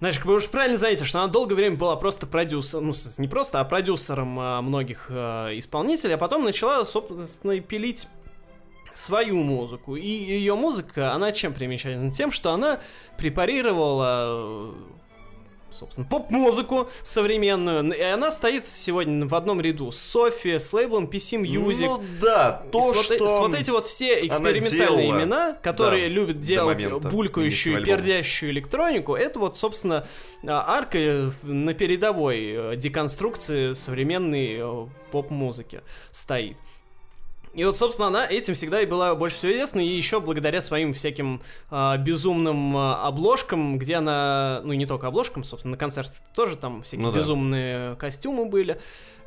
[0.00, 3.28] Знаешь, как вы уж правильно знаете, что она долгое время была просто продюсером, ну, не
[3.28, 8.08] просто, а продюсером а, многих а, исполнителей, а потом начала, собственно, и пилить
[8.94, 9.96] свою музыку.
[9.96, 12.10] И ее музыка, она чем примечательна?
[12.10, 12.80] Тем, что она
[13.18, 14.72] препарировала, э,
[15.72, 21.42] собственно, поп-музыку современную, и она стоит сегодня в одном ряду с Софи, с лейблом PC
[21.42, 21.86] Music.
[21.86, 23.14] Ну да, И то, с, вот, что...
[23.14, 27.84] э- с вот эти вот все экспериментальные делала, имена, которые да, любят делать булькающую и
[27.84, 30.06] пердящую электронику, это вот, собственно,
[30.46, 36.56] а, арка э, на передовой э, деконструкции современной э, поп-музыки стоит.
[37.52, 40.94] И вот, собственно, она этим всегда и была больше всего известна, и еще благодаря своим
[40.94, 46.56] всяким э, безумным э, обложкам, где она, ну не только обложкам, собственно, на концерте тоже
[46.56, 47.18] там всякие Ну да.
[47.18, 48.80] безумные костюмы были,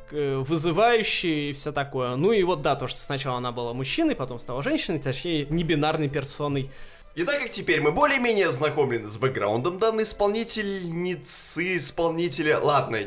[0.08, 2.16] к- вызывающие и все такое.
[2.16, 6.08] Ну и вот да, то, что сначала она была мужчиной, потом стала женщиной, точнее, небинарной
[6.08, 6.70] персоной.
[7.14, 12.98] И так как теперь мы более-менее ознакомлены с бэкграундом данной исполнительницы, исполнителя, ладно,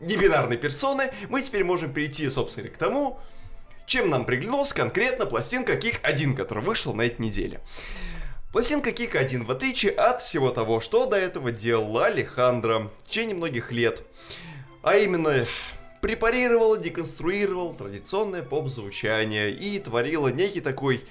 [0.00, 3.18] небинарной персоны, мы теперь можем перейти, собственно, к тому,
[3.90, 7.60] чем нам приглянулась конкретно пластинка Kick 1, который вышел на этой неделе.
[8.52, 13.34] Пластинка Kick 1, в отличие от всего того, что до этого делала Алехандро в течение
[13.34, 14.02] многих лет,
[14.84, 15.44] а именно
[16.00, 21.04] препарировала, деконструировала традиционное поп-звучание и творила некий такой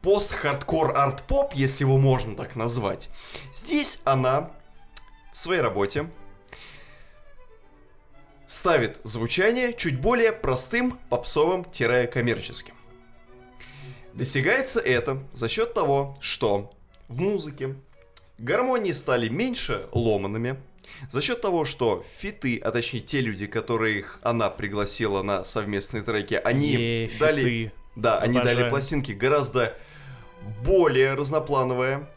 [0.00, 3.10] пост-хардкор арт-поп, если его можно так назвать.
[3.52, 4.50] Здесь она
[5.34, 6.08] в своей работе
[8.46, 12.74] ставит звучание чуть более простым, попсовым-коммерческим.
[14.12, 16.70] Достигается это за счет того, что
[17.08, 17.74] в музыке
[18.38, 20.56] гармонии стали меньше ломанными,
[21.10, 26.34] за счет того, что фиты, а точнее те люди, которых она пригласила на совместные треки,
[26.34, 27.72] они Е, дали фиты.
[27.96, 28.70] да, они дали Обожаю.
[28.70, 29.76] пластинки гораздо
[30.64, 32.08] более разноплановое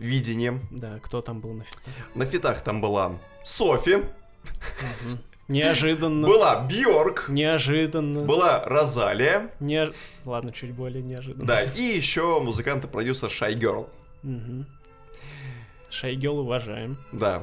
[0.00, 0.58] видение.
[0.70, 1.82] Да, кто там был на фитах?
[2.14, 3.98] На фитах там была Софи,
[5.48, 6.26] Неожиданно.
[6.28, 8.22] была Бьорк, Неожиданно.
[8.24, 9.94] была Розалия, Неож-
[10.26, 11.46] Ладно, чуть более неожиданно.
[11.46, 13.88] да, и еще музыкант и продюсер Shy Girl,
[14.22, 14.64] Угу.
[15.90, 16.98] Шайгел уважаем.
[17.12, 17.42] да.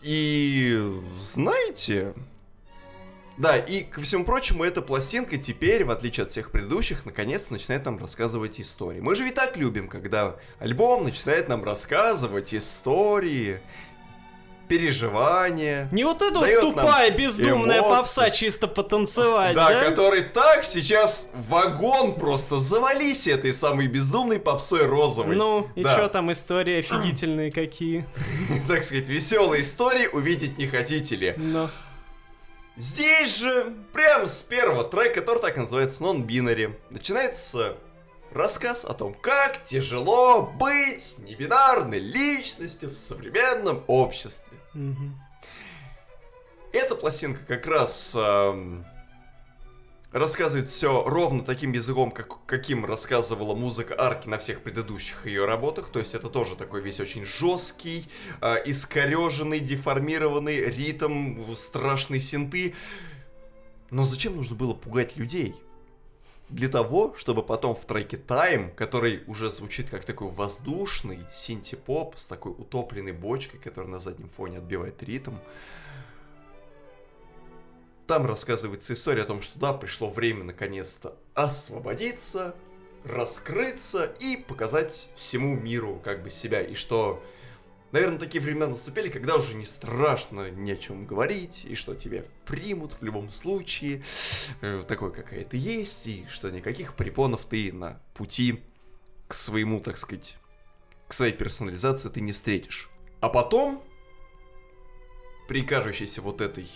[0.00, 0.80] И
[1.20, 2.14] знаете,
[3.36, 7.84] да, и ко всему прочему, эта пластинка теперь, в отличие от всех предыдущих, наконец начинает
[7.84, 9.00] нам рассказывать истории.
[9.00, 13.60] Мы же ведь так любим, когда альбом начинает нам рассказывать истории,
[14.68, 15.88] переживания.
[15.92, 17.96] Не вот эта вот тупая, бездумная эмоции.
[17.96, 19.84] попса чисто потанцевать, Да, да?
[19.88, 25.34] который так сейчас вагон просто завались этой самой бездумной попсой розовой.
[25.36, 25.96] Ну, и Да.
[25.96, 28.06] чё там истории офигительные какие?
[28.68, 31.34] Так сказать, веселые истории увидеть не хотите ли?
[31.36, 31.68] Ну,
[32.76, 37.76] Здесь же, прямо с первого трека, который так называется Non-Binary, начинается
[38.32, 44.57] рассказ о том, как тяжело быть небинарной личностью в современном обществе.
[46.72, 48.84] Эта пластинка как раз ам,
[50.12, 55.88] рассказывает все ровно таким языком, как, каким рассказывала музыка Арки на всех предыдущих ее работах.
[55.88, 58.08] То есть это тоже такой весь очень жесткий,
[58.40, 62.74] а, искореженный, деформированный ритм, страшные синты.
[63.90, 65.54] Но зачем нужно было пугать людей?
[66.48, 72.26] Для того, чтобы потом в треке Time, который уже звучит как такой воздушный синти-поп с
[72.26, 75.34] такой утопленной бочкой, которая на заднем фоне отбивает ритм,
[78.06, 82.54] там рассказывается история о том, что да, пришло время наконец-то освободиться,
[83.04, 86.62] раскрыться и показать всему миру как бы себя.
[86.62, 87.22] И что,
[87.92, 92.24] наверное, такие времена наступили, когда уже не страшно ни о чем говорить, и что тебя
[92.44, 94.02] примут в любом случае,
[94.60, 98.62] э, такой, какая ты есть, и что никаких препонов ты на пути
[99.26, 100.36] к своему, так сказать,
[101.06, 102.90] к своей персонализации ты не встретишь.
[103.20, 103.82] А потом,
[105.48, 106.70] при кажущейся вот этой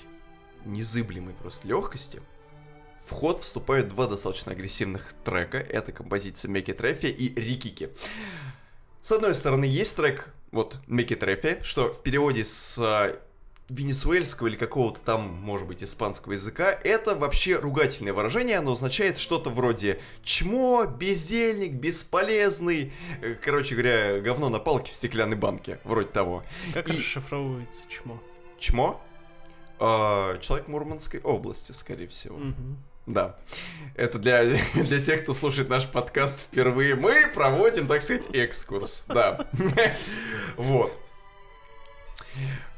[0.64, 2.22] незыблемой просто легкости,
[2.96, 5.58] в ход вступают два достаточно агрессивных трека.
[5.58, 7.90] Это композиция Меки Трефи и Рикики.
[9.00, 13.18] С одной стороны, есть трек, вот, Меки Трефи, что в переводе с а,
[13.68, 19.50] венесуэльского или какого-то там, может быть, испанского языка, это вообще ругательное выражение, оно означает что-то
[19.50, 26.44] вроде чмо, бездельник, бесполезный, э, короче говоря, говно на палке в стеклянной банке, вроде того.
[26.74, 28.22] Как И- расшифровывается чмо?
[28.58, 29.00] Чмо?
[29.78, 32.36] А, человек Мурманской области, скорее всего.
[32.36, 32.76] Мгм.
[33.06, 33.36] Да.
[33.94, 36.94] Это для, для тех, кто слушает наш подкаст впервые.
[36.94, 39.04] Мы проводим, так сказать, экскурс.
[39.08, 39.46] Да.
[40.56, 40.98] Вот.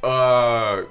[0.03, 0.85] А,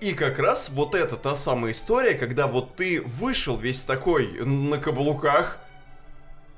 [0.00, 4.78] И как раз вот это та самая история, когда вот ты вышел весь такой на
[4.78, 5.58] каблуках,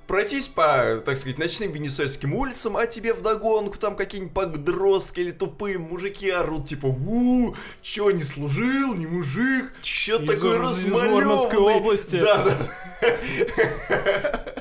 [0.07, 5.79] пройтись по, так сказать, ночным венесуэльским улицам, а тебе вдогонку там какие-нибудь подростки или тупые
[5.79, 12.21] мужики орут, типа, у чё, не служил, не мужик, чё Из такой размалёванный?» Области.
[12.21, 12.57] Да, да.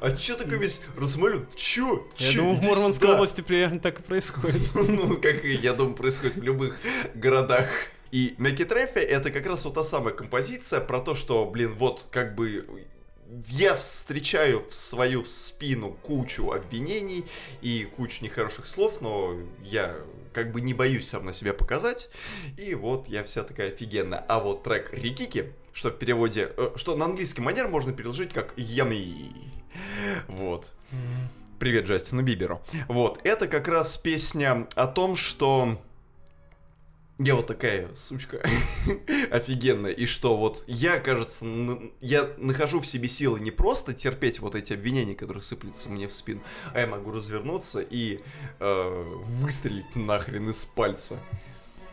[0.00, 1.46] А чё такой весь размалён?
[1.56, 2.06] Чё?
[2.18, 4.62] Я думаю, в Мурманской области примерно так и происходит.
[4.74, 6.78] Ну, как и, я думаю, происходит в любых
[7.14, 7.68] городах.
[8.10, 12.34] И Мекитрефи это как раз вот та самая композиция про то, что, блин, вот как
[12.34, 12.64] бы
[13.48, 17.24] я встречаю в свою спину кучу обвинений
[17.60, 19.96] и кучу нехороших слов, но я
[20.32, 22.10] как бы не боюсь сам на себя показать.
[22.56, 24.24] И вот я вся такая офигенная.
[24.28, 28.56] А вот трек Рикики, что в переводе, э, что на английский манер можно переложить как
[28.56, 29.32] Yummy.
[30.28, 30.70] Вот.
[31.58, 32.62] Привет Джастину Биберу.
[32.86, 35.80] Вот, это как раз песня о том, что
[37.18, 38.40] я вот такая сучка
[39.30, 41.44] офигенная, и что вот я, кажется,
[42.00, 46.12] я нахожу в себе силы не просто терпеть вот эти обвинения, которые сыплются мне в
[46.12, 46.40] спину,
[46.72, 48.20] а я могу развернуться и
[48.60, 51.18] э, выстрелить нахрен из пальца.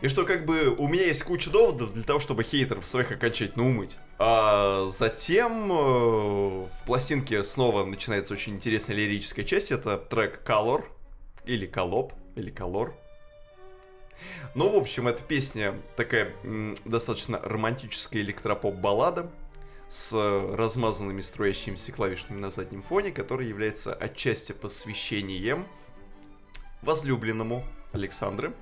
[0.02, 3.66] И что как бы у меня есть куча доводов для того, чтобы хейтеров своих окончательно
[3.66, 3.96] умыть.
[4.18, 9.72] А затем э, в пластинке снова начинается очень интересная лирическая часть.
[9.72, 10.84] Это трек Color,
[11.46, 12.92] или Колоп, или Color,
[14.54, 16.34] ну, в общем, эта песня такая
[16.84, 19.30] достаточно романтическая электропоп-баллада
[19.88, 25.66] с размазанными струящимися клавишами на заднем фоне, который является отчасти посвящением
[26.82, 28.54] возлюбленному Александры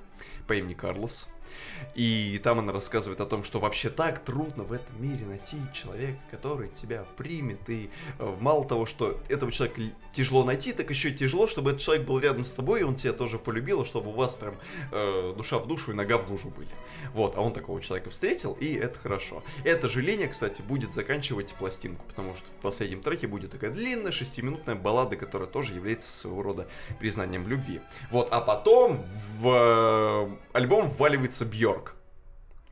[0.47, 1.29] по имени Карлос.
[1.95, 6.19] И там она рассказывает о том, что вообще так трудно в этом мире найти человека,
[6.31, 7.69] который тебя примет.
[7.69, 11.83] И э, мало того, что этого человека тяжело найти, так еще и тяжело, чтобы этот
[11.83, 14.55] человек был рядом с тобой, и он тебя тоже полюбил, чтобы у вас прям
[14.93, 16.71] э, душа в душу и нога в лужу были.
[17.13, 19.43] Вот, а он такого человека встретил, и это хорошо.
[19.65, 24.13] Это же линия, кстати, будет заканчивать пластинку, потому что в последнем треке будет такая длинная
[24.13, 26.69] шестиминутная баллада, которая тоже является своего рода
[26.99, 27.81] признанием любви.
[28.11, 29.05] Вот, а потом
[29.39, 31.45] в э, альбом вваливается
[31.75, 31.95] Бьорк.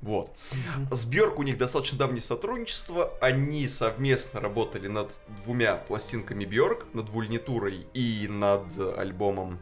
[0.00, 0.36] Вот.
[0.90, 3.12] С Бьорк у них достаточно давнее сотрудничество.
[3.20, 5.12] Они совместно работали над
[5.44, 9.60] двумя пластинками Бьорк, над Вульнитурой и над альбомом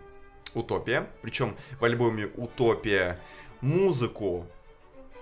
[0.55, 1.09] Утопия.
[1.22, 3.20] Причем в альбоме Утопия
[3.61, 4.46] музыку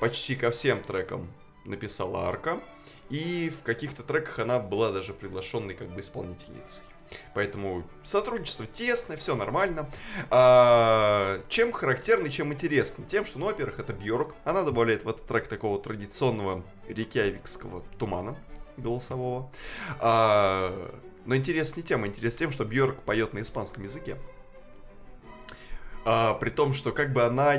[0.00, 1.28] почти ко всем трекам
[1.64, 2.61] написала Арка.
[3.10, 6.82] И в каких-то треках она была даже приглашенной как бы исполнительницей.
[7.34, 9.88] Поэтому сотрудничество тесное, все нормально.
[10.30, 13.04] А, чем характерно, чем интересно?
[13.06, 14.34] Тем, что, ну, во-первых, это Бьорк.
[14.44, 18.36] Она добавляет в этот трек такого традиционного рекявикского тумана
[18.76, 19.50] голосового.
[20.00, 20.92] А,
[21.24, 22.06] но интереснее тема.
[22.06, 24.18] Интересно тем, что Бьорк поет на испанском языке.
[26.04, 27.56] А, при том, что как бы она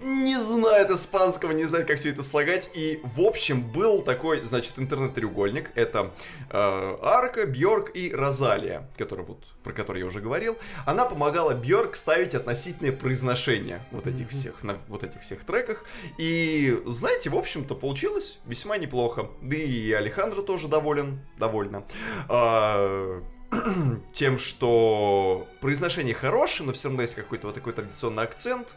[0.00, 2.70] не знает испанского, не знает, как все это слагать.
[2.74, 5.70] И, в общем, был такой, значит, интернет-треугольник.
[5.74, 6.10] Это
[6.50, 10.56] э, Арка, Бьорк и Розалия, который вот, про который я уже говорил.
[10.86, 14.30] Она помогала Бьорк ставить относительное произношение вот этих mm-hmm.
[14.30, 15.84] всех, на вот этих всех треках.
[16.18, 19.30] И, знаете, в общем-то, получилось весьма неплохо.
[19.42, 21.84] Да и Алехандро тоже доволен, довольно.
[22.28, 23.22] А,
[24.12, 28.74] тем, что произношение хорошее, но все равно есть какой-то вот такой традиционный акцент.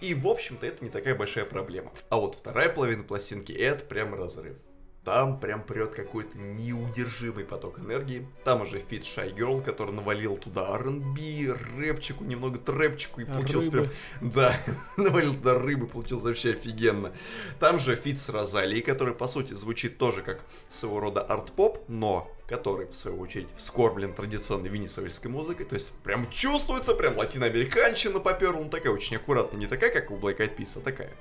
[0.00, 1.92] И, в общем-то, это не такая большая проблема.
[2.08, 4.56] А вот вторая половина пластинки— это прям разрыв.
[5.04, 8.26] Там прям прет какой-то неудержимый поток энергии.
[8.44, 13.88] Там уже feat Shygirl, который навалил туда R&B, рэпчику, немного трэпчику и а получился прям...
[14.20, 14.54] Да,
[14.98, 17.14] навалил туда рыбы, получилось вообще офигенно.
[17.58, 22.30] Там же feat с Розалией, который по сути звучит тоже как своего рода арт-поп, но
[22.46, 25.64] который, в свою очередь, вскорблен традиционной венесуэльской музыкой.
[25.64, 28.60] То есть, прям чувствуется, прям латиноамериканщина поперла.
[28.60, 31.12] Ну, такая очень аккуратная, не такая, как у Black Eyed Peas, а такая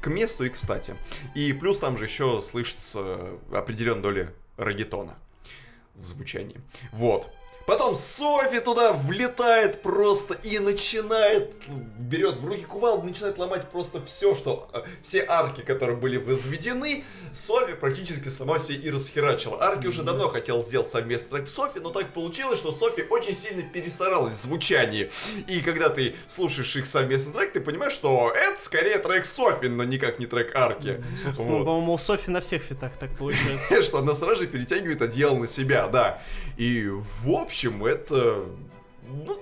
[0.00, 0.96] к месту и кстати.
[1.34, 5.16] И плюс там же еще слышится определенная доля регетона
[5.94, 6.60] в звучании.
[6.92, 7.32] Вот.
[7.66, 11.54] Потом Софи туда влетает просто и начинает,
[11.98, 17.04] берет в руки кувалду, начинает ломать просто все, что, э, все арки, которые были возведены,
[17.32, 19.62] Софи практически сама себе и расхерачила.
[19.62, 23.62] Арки уже давно хотел сделать совместный трек Софи, но так получилось, что Софи очень сильно
[23.62, 25.10] перестаралась в звучании.
[25.46, 29.84] И когда ты слушаешь их совместный трек, ты понимаешь, что это скорее трек Софи, но
[29.84, 31.02] никак не трек Арки.
[31.16, 31.64] Собственно, вот.
[31.66, 33.82] по-моему, Софи на всех фитах так получается.
[33.90, 36.22] Что она сразу же перетягивает одеяло на себя, да.
[36.56, 38.46] И в общем, общем, это...
[39.08, 39.40] Ну,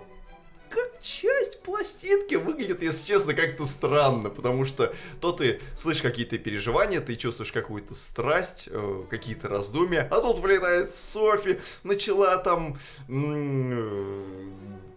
[0.71, 7.03] как часть пластинки выглядит, если честно, как-то странно, потому что то ты слышишь какие-то переживания,
[7.03, 14.51] ты чувствуешь какую-то страсть, э, какие-то раздумья, а тут влетает Софи, начала там э,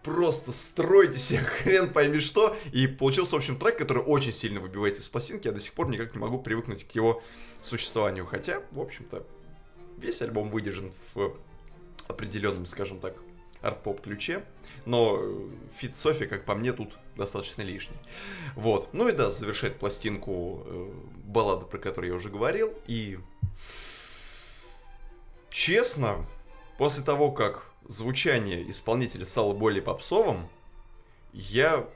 [0.03, 5.01] просто строить себе хрен пойми что, и получился, в общем, трек, который очень сильно выбивается
[5.01, 7.21] из пластинки, я до сих пор никак не могу привыкнуть к его
[7.61, 9.25] существованию, хотя, в общем-то,
[9.97, 11.35] весь альбом выдержан в
[12.11, 13.15] определенном, скажем так,
[13.61, 14.43] арт-поп ключе.
[14.85, 17.97] Но э, фит Софи, как по мне, тут достаточно лишний.
[18.55, 18.89] Вот.
[18.93, 20.91] Ну и да, завершает пластинку э,
[21.25, 22.73] баллада, про которую я уже говорил.
[22.87, 23.19] И
[25.49, 26.25] честно,
[26.77, 30.47] после того, как звучание исполнителя стало более попсовым,
[31.33, 31.87] я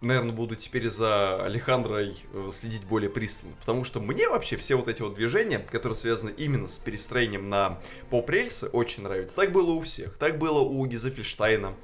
[0.00, 3.56] наверное, буду теперь за Алехандрой э, следить более пристально.
[3.60, 7.80] Потому что мне вообще все вот эти вот движения, которые связаны именно с перестроением на
[8.08, 9.36] поп-рельсы, очень нравятся.
[9.36, 10.16] Так было у всех.
[10.16, 11.74] Так было у Гизефельштайна,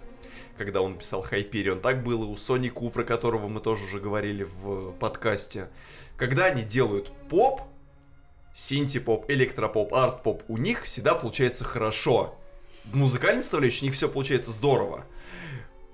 [0.56, 1.80] когда он писал Hyperion.
[1.80, 5.68] Так было у Sonic U, про которого мы тоже уже говорили в подкасте.
[6.16, 7.62] Когда они делают поп,
[8.54, 12.38] синти-поп, электропоп, арт-поп, у них всегда получается хорошо.
[12.84, 15.04] В музыкальной составляющей у них все получается здорово.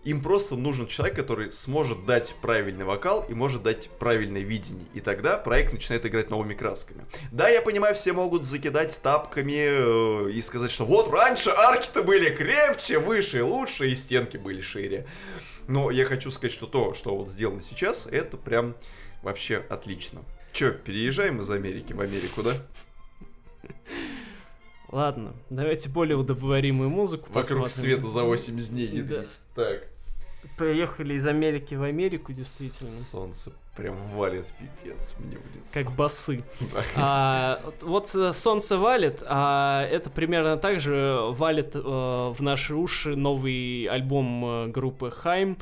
[0.05, 4.87] Им просто нужен человек, который сможет дать правильный вокал и может дать правильное видение.
[4.95, 7.07] И тогда проект начинает играть новыми красками.
[7.31, 12.31] Да, я понимаю, все могут закидать тапками э, и сказать, что вот раньше арки-то были
[12.35, 15.07] крепче, выше, лучше, и стенки были шире.
[15.69, 18.75] Но я хочу сказать, что то, что вот сделано сейчас, это прям
[19.23, 20.23] вообще отлично.
[20.53, 22.53] Че, переезжаем из Америки в Америку, да?
[24.89, 27.97] Ладно, давайте более удобоваримую музыку Вокруг посмотрим.
[27.97, 29.25] света за 80 дней не Да.
[29.55, 29.92] Так.
[30.57, 32.91] Поехали из Америки в Америку, действительно.
[32.91, 35.73] Солнце прям валит пипец мне в лицо.
[35.73, 36.45] Как басы.
[36.95, 43.17] А, вот э, солнце валит, а это примерно так же валит э, в наши уши
[43.17, 45.57] новый альбом э, группы Хайм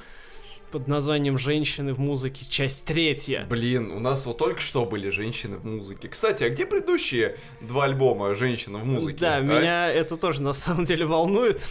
[0.72, 2.46] под названием «Женщины в музыке.
[2.48, 3.44] Часть третья».
[3.48, 6.08] Блин, у нас вот только что были женщины в музыке.
[6.08, 9.20] Кстати, а где предыдущие два альбома «Женщина в музыке»?
[9.20, 9.40] Да, а?
[9.40, 11.68] меня это тоже на самом деле волнует.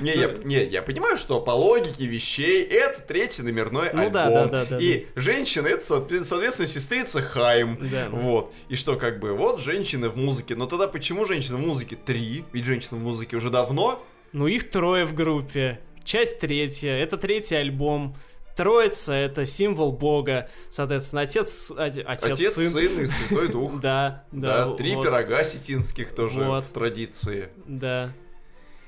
[0.00, 4.12] Не, я, не, я понимаю, что по логике вещей это третий номерной Ну альбом.
[4.12, 7.78] да, да, да, да, И женщина это, соотве- соответственно, сестрица Хайм.
[7.90, 8.08] Да.
[8.10, 8.52] Вот.
[8.68, 10.54] И что, как бы, вот женщины в музыке.
[10.56, 12.44] Но тогда почему женщины в музыке три?
[12.52, 14.02] Ведь женщины в музыке уже давно.
[14.32, 15.80] Ну, их трое в группе.
[16.04, 16.92] Часть третья.
[16.92, 18.16] Это третий альбом.
[18.56, 20.48] Троица— это символ бога.
[20.70, 22.70] Соответственно, отец, оте- отец, Отец, сын.
[22.70, 23.72] сын и Святой Дух.
[23.82, 24.66] Да, да.
[24.68, 27.50] Да, три пирога сетинских тоже в традиции.
[27.66, 28.12] Да.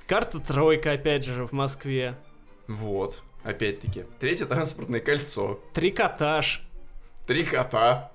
[0.09, 2.17] Карта тройка, опять же, в Москве.
[2.67, 3.23] Вот.
[3.45, 4.07] Опять-таки.
[4.19, 5.61] Третье транспортное кольцо.
[5.75, 6.63] Трикотаж.
[7.27, 8.11] Три кота.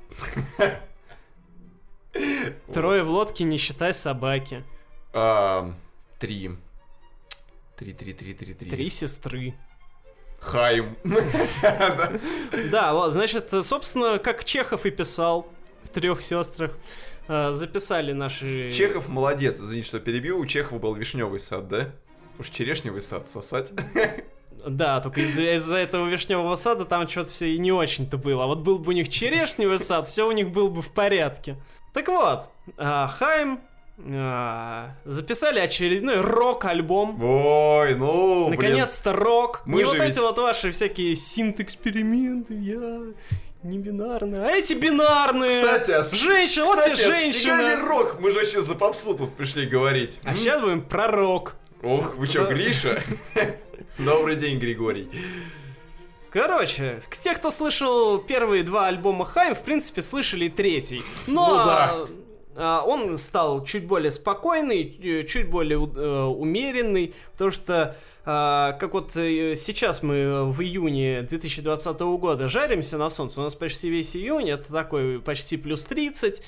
[2.73, 4.63] Трое в лодке, не считай собаки.
[5.13, 5.71] А,
[6.19, 6.51] Три.
[7.77, 8.69] Три, три, три, три, три.
[8.71, 9.53] Три сестры.
[10.39, 10.97] Хайм.
[12.71, 13.09] Да.
[13.11, 15.47] Значит, собственно, как Чехов и писал
[15.83, 16.71] в трех сестрах,
[17.27, 18.71] записали наши...
[18.71, 20.39] Чехов молодец, извини, что перебил.
[20.39, 21.91] У Чехова был вишневый сад, да?
[22.39, 23.71] Уж черешневый сад сосать.
[24.65, 28.45] Да, только из-за из этого вишневого сада там что-то все и не очень-то было.
[28.45, 31.57] А вот был бы у них черешневый сад, все у них было бы в порядке.
[31.93, 33.59] Так вот, а, Хайм
[33.99, 37.21] а, записали очередной рок-альбом.
[37.21, 38.49] Ой, ну.
[38.49, 39.63] Наконец-то рок.
[39.65, 43.01] Мы не вот ведь- эти вот ваши всякие синт-эксперименты, я
[43.63, 45.63] не бинарные, а эти бинарные.
[45.63, 47.79] Кстати, а с- Женщина, вот Кстати, тебе а женщина.
[47.87, 50.19] рок, мы же сейчас за попсу тут пришли говорить.
[50.23, 51.55] А сейчас будем про рок.
[51.81, 52.53] Ох, вы чё, Да.
[52.53, 53.03] Гриша?
[53.97, 55.09] Добрый день, Григорий.
[56.29, 61.03] Короче, те, кто слышал первые два альбома Хайм, в принципе, слышали и третий.
[61.27, 61.95] Но Ну да.
[62.55, 67.95] А, он стал чуть более спокойный, э, чуть более у- э, умеренный, потому что
[68.25, 73.55] а, как вот э, сейчас мы в июне 2020 года жаримся на солнце, у нас
[73.55, 76.41] почти весь июнь, это такой почти плюс 30,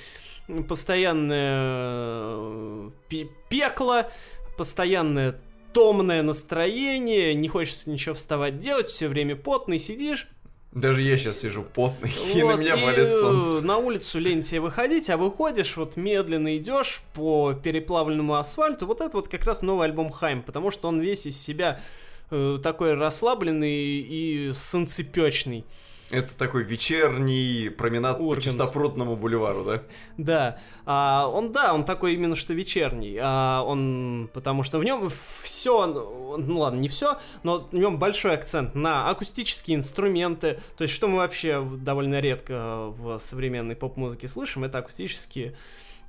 [0.48, 4.10] м, постоянное э, пе- пекло,
[4.58, 5.40] постоянное
[5.74, 10.28] томное настроение, не хочется ничего вставать делать, все время потный сидишь.
[10.76, 13.62] Даже я сейчас сижу потный, и на Вот, меня валит солнце.
[13.62, 18.86] На улицу лень тебе выходить, а выходишь, вот медленно идешь по переплавленному асфальту.
[18.86, 21.80] Вот это вот как раз новый альбом Хайм, потому что он весь из себя
[22.30, 25.64] э, такой расслабленный и санцепечный.
[26.12, 28.44] Это такой вечерний променад по Ургант.
[28.44, 29.84] чистопрудному бульвару, да?
[30.18, 35.12] Да, а, он, да, он такой именно что вечерний, а, он, потому что в нем
[35.42, 35.88] все,
[36.38, 41.08] ну ладно, не все, но в нем большой акцент на акустические инструменты, то есть что
[41.08, 45.56] мы вообще довольно редко в современной поп-музыке слышим, это акустические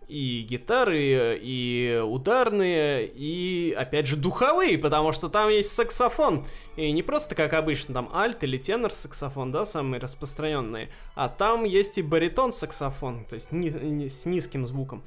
[0.09, 6.47] и гитары, и ударные, и, опять же, духовые, потому что там есть саксофон.
[6.77, 11.65] И не просто, как обычно, там альт или тенор саксофон, да, самые распространенные, а там
[11.65, 15.03] есть и баритон саксофон, то есть ни- ни- с низким звуком.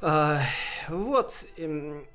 [0.00, 0.40] А,
[0.88, 1.32] вот.
[1.56, 2.06] эм,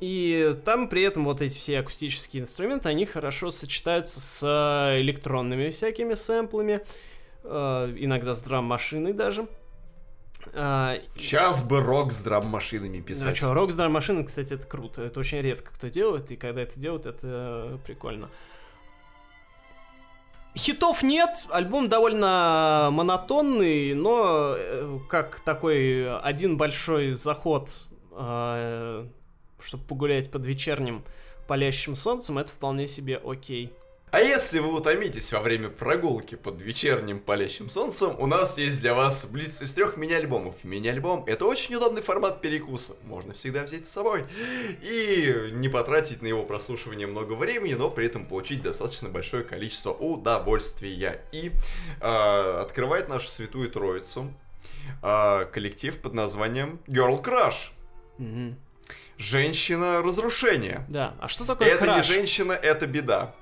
[0.00, 5.70] И там при этом вот эти все акустические инструменты, они хорошо сочетаются с э, электронными
[5.70, 6.82] всякими сэмплами,
[7.42, 9.48] э, иногда с драм-машиной даже.
[10.54, 13.36] А, Сейчас бы рок с драм-машинами ну писать.
[13.36, 15.02] что, рок с драм-машиной, кстати, это круто.
[15.02, 18.30] Это очень редко кто делает, и когда это делают, это э, прикольно.
[20.56, 27.76] Хитов нет, альбом довольно монотонный, но э, как такой один большой заход,
[28.10, 31.04] чтобы погулять под вечерним
[31.46, 33.72] палящим солнцем, это вполне себе окей.
[34.10, 38.94] А если вы утомитесь во время прогулки под вечерним палящим солнцем, у нас есть для
[38.94, 40.64] вас блиц из трех мини-альбомов.
[40.64, 44.24] Мини-альбом— это очень удобный формат перекуса, можно всегда взять с собой.
[44.80, 49.92] И не потратить на его прослушивание много времени, но при этом получить достаточно большое количество
[49.92, 51.20] удовольствия.
[51.32, 51.52] И
[52.00, 54.32] э, открывает нашу святую троицу
[55.02, 57.72] э, коллектив под названием Girl Crush.
[58.16, 58.56] Мгм.
[59.18, 60.86] Женщина разрушения.
[60.88, 62.08] Да, а что такое Это краш?
[62.08, 63.34] не женщина, это беда.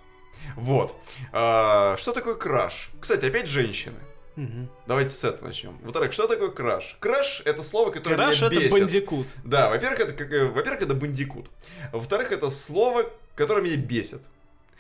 [0.54, 0.94] Вот.
[1.32, 2.90] А, что такое краш?
[3.00, 3.98] Кстати, опять женщины.
[4.36, 4.68] Мгм.
[4.86, 5.78] Давайте с этого начнем.
[5.82, 6.96] Во-вторых, что такое краш?
[7.00, 8.70] Краш это слово, которое Краш меня это бесит.
[8.78, 9.28] бандикут.
[9.44, 11.50] Да, во-первых, это, э, во-первых, это бандикут.
[11.92, 14.20] Во-вторых, это слово, которое меня бесит.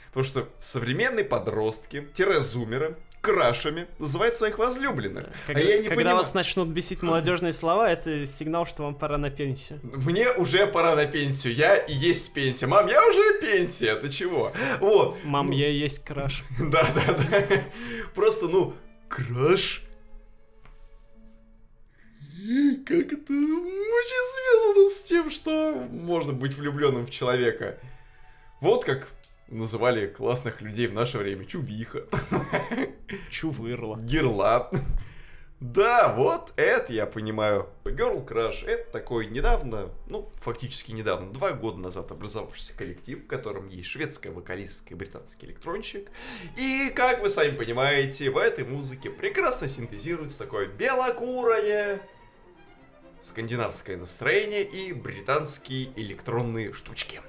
[0.08, 2.08] Потому что современные подростки,
[2.40, 2.96] зумеры
[3.26, 5.26] крашами называют своих возлюбленных.
[5.46, 6.16] Когда, а я не когда понимаю.
[6.18, 9.80] вас начнут бесить молодежные слова, это сигнал, что вам пора на пенсию.
[9.82, 11.54] Мне уже пора на пенсию.
[11.54, 12.66] Я и есть пенсия.
[12.66, 13.96] Мам, я уже пенсия.
[13.96, 14.52] Ты чего?
[14.80, 15.16] Вот.
[15.24, 16.44] Мам, Ну, я и есть краш.
[16.60, 17.46] Да, да, да.
[18.14, 18.74] Просто, ну,
[19.08, 19.82] краш.
[22.86, 27.78] Как это очень связано с тем, что можно быть влюбленным в человека.
[28.60, 29.08] Вот как
[29.48, 31.44] называли классных людей в наше время.
[31.44, 32.04] Чувиха,
[33.30, 33.98] Чувырло.
[34.00, 34.70] герла.
[35.58, 37.70] Да, вот это я понимаю.
[37.84, 43.68] Girl Crush это такой недавно, ну, фактически недавно, два года назад образовавшийся коллектив, в котором
[43.68, 46.10] есть шведская вокалистка и британский электронщик.
[46.58, 52.02] И, как вы сами понимаете, в этой музыке прекрасно синтезируется такое белокурое
[53.22, 57.22] скандинавское настроение и британские электронные штучки.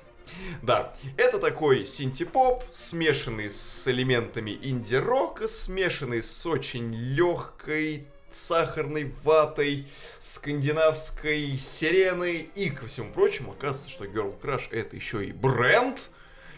[0.61, 9.87] Да, это такой синтепоп, смешанный с элементами инди-рока, смешанный с очень легкой сахарной ватой,
[10.19, 12.49] скандинавской сиреной.
[12.55, 16.09] И, ко всему прочему, оказывается, что Girl Crush это еще и бренд,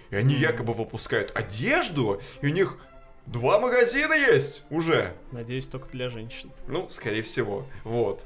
[0.10, 2.78] и они якобы выпускают одежду, и у них
[3.32, 5.14] два магазина есть уже.
[5.32, 6.52] Надеюсь, только для женщин.
[6.68, 8.26] Ну, скорее всего, вот.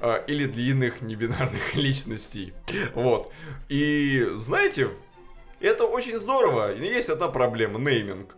[0.00, 2.54] А, Или для иных небинарных личностей.
[2.94, 3.32] Вот.
[3.68, 4.90] И, знаете,
[5.60, 6.74] это очень здорово.
[6.76, 8.36] Но есть одна проблема, нейминг.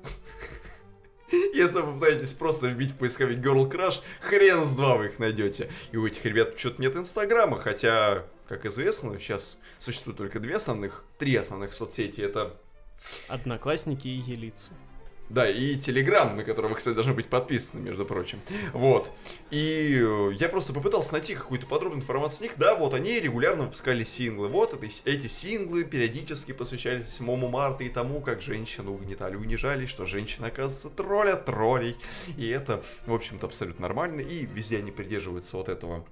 [1.54, 5.70] Если вы пытаетесь просто вбить в поисковик Girl Crush, хрен с два вы их найдете.
[5.92, 11.04] И у этих ребят что-то нет инстаграма, хотя, как известно, сейчас существует только две основных,
[11.18, 12.20] три основных соцсети.
[12.20, 12.56] Это
[13.28, 14.72] Одноклассники и елицы.
[15.28, 18.40] Да, и Телеграм, на который вы, кстати, должны быть подписаны, между прочим.
[18.72, 19.10] Вот.
[19.50, 22.52] И э, я просто попытался найти какую-то подробную информацию о них.
[22.58, 24.48] Да, вот они регулярно выпускали синглы.
[24.48, 30.04] Вот это, эти синглы периодически посвящались 7 марта и тому, как женщину угнетали, унижали, что
[30.04, 31.96] женщина, оказывается, тролля троллей.
[32.36, 34.20] И это, в общем-то, абсолютно нормально.
[34.20, 36.06] И везде они придерживаются вот этого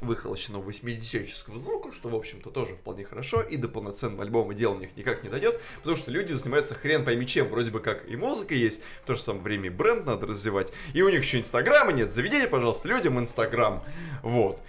[0.00, 4.78] выхолощенного 80 звука, что, в общем-то, тоже вполне хорошо, и до полноценного альбома дело у
[4.78, 8.16] них никак не дойдет, потому что люди занимаются хрен пойми чем, вроде бы как и
[8.16, 11.40] музыка есть, в то же самое время и бренд надо развивать, и у них еще
[11.40, 13.84] инстаграма нет, заведите, пожалуйста, людям инстаграм,
[14.22, 14.60] вот.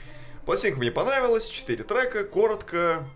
[0.45, 3.07] Пластинка мне понравилась, 4 трека, коротко,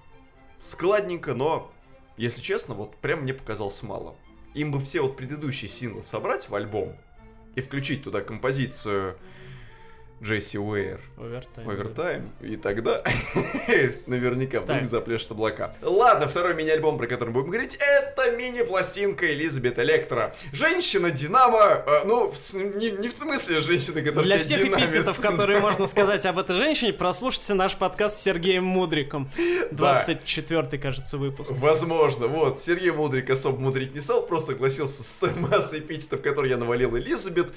[0.61, 1.72] складненько, но,
[2.18, 4.16] если честно, вот прям мне показалось мало.
[4.53, 6.95] Им бы все вот предыдущие синглы собрать в альбом
[7.55, 9.18] и включить туда композицию
[10.24, 11.68] Джесси Уэйр, Овертайм.
[11.68, 11.74] да.
[11.74, 13.04] Овертайм, и тогда
[14.08, 15.76] наверняка вдруг запляшет облака.
[15.82, 20.34] Ладно, второй мини-альбом, про который будем говорить, это мини-пластинка Элизабет Электро.
[20.54, 24.90] Женщина-динамо, э, ну, в не, не в смысле женщины, которая Для всех динамит.
[24.90, 29.30] эпитетов, которые можно сказать об этой женщине, прослушайте наш подкаст с Сергеем Мудриком.
[29.72, 31.52] 24-й, кажется, выпуск.
[31.52, 36.52] Возможно, вот, Сергей Мудрик особо мудрить не стал, просто согласился с той массой эпитетов, которые
[36.52, 37.50] я навалил Элизабет.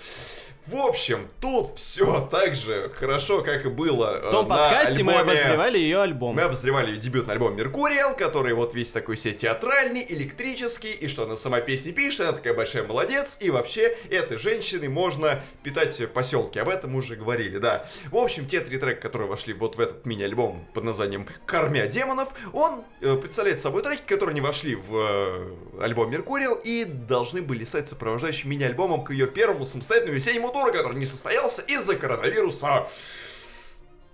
[0.67, 5.79] В общем, тут все так же хорошо, как и было В том подкасте мы обозревали
[5.79, 6.35] ее альбом.
[6.35, 11.23] Мы обозревали ее дебютный альбом «Меркуриал», который вот весь такой себе театральный, электрический, и что
[11.23, 16.59] она сама песни пишет, она такая большая молодец, и вообще этой женщиной можно питать поселки,
[16.59, 17.87] об этом уже говорили, да.
[18.11, 22.31] В общем, те три трека, которые вошли вот в этот мини-альбом под названием «Кормя демонов»,
[22.53, 27.65] он э, представляет собой треки, которые не вошли в э, альбом «Меркуриал» и должны были
[27.65, 32.87] стать сопровождающим мини-альбомом к ее первому самостоятельному весеннему туру, который не состоялся из-за коронавируса.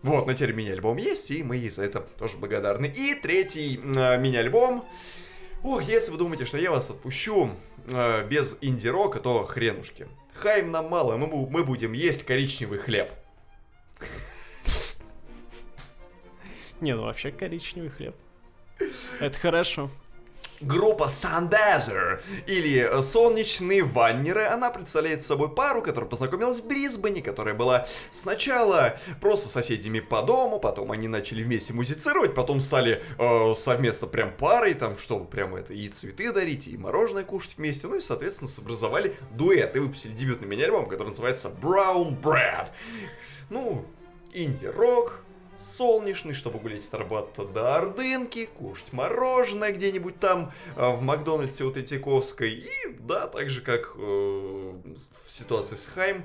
[0.03, 2.87] Вот, на теперь мини-альбом есть, и мы за это тоже благодарны.
[2.87, 4.85] И третий э, мини-альбом.
[5.63, 7.51] Ох, если вы думаете, что я вас отпущу
[7.93, 10.09] э, без инди-рока, то хренушки.
[10.35, 13.13] Хайм нам мало, мы, мы будем есть коричневый хлеб.
[16.81, 18.17] Не, ну вообще коричневый хлеб.
[19.21, 19.89] Это хорошо.
[20.63, 27.55] Группа Sunbazer или э, Солнечные Ваннеры, она представляет собой пару, которая познакомилась в Брисбене, которая
[27.55, 34.07] была сначала просто соседями по дому, потом они начали вместе музицировать, потом стали э, совместно
[34.07, 38.01] прям парой, там, чтобы прям это и цветы дарить, и мороженое кушать вместе, ну и,
[38.01, 42.69] соответственно, образовали дуэт и выпустили дебютный мини-альбом, который называется Brown Bread.
[43.51, 43.85] Ну,
[44.33, 45.21] инди-рок,
[45.57, 51.73] солнечный, чтобы гулять от Арбата до Ордынки, кушать мороженое где-нибудь там э, в Макдональдсе у
[51.73, 52.51] Третьяковской.
[52.51, 56.25] И да, так же как э, в ситуации с Хайм,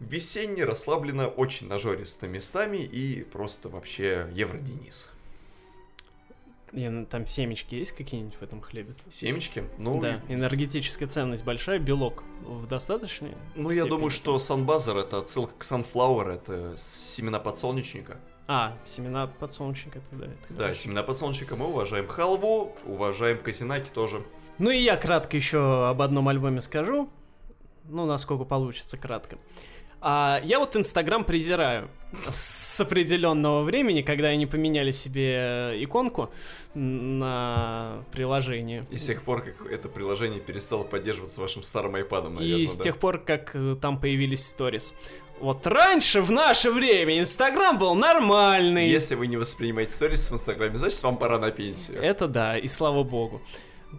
[0.00, 5.08] весенний, расслабленно, очень нажористо местами и просто вообще Евро-Денис.
[5.10, 5.15] И
[7.10, 8.94] там семечки есть какие-нибудь в этом хлебе?
[9.10, 9.64] Семечки?
[9.78, 15.54] Ну, да, энергетическая ценность большая, белок в достаточной Ну, я думаю, что Sunbuzzer это отсылка
[15.58, 18.18] к Sunflower, это семена подсолнечника.
[18.48, 20.82] А, семена подсолнечника, это да, это Да, хорошо.
[20.82, 24.22] семена подсолнечника мы уважаем халву, уважаем казинаки тоже.
[24.58, 27.10] Ну и я кратко еще об одном альбоме скажу.
[27.88, 29.38] Ну, насколько получится кратко.
[30.00, 31.88] А я вот Инстаграм презираю
[32.30, 36.30] с определенного времени, когда они поменяли себе иконку
[36.74, 38.86] на приложение.
[38.90, 42.76] И с тех пор, как это приложение перестало поддерживаться вашим старым айпадом, наверное, И с
[42.76, 42.84] да?
[42.84, 44.94] тех пор, как э, там появились сторис.
[45.40, 48.88] Вот раньше, в наше время, Инстаграм был нормальный.
[48.88, 52.00] Если вы не воспринимаете сторис в Инстаграме, значит, вам пора на пенсию.
[52.00, 53.42] Это да, и слава богу.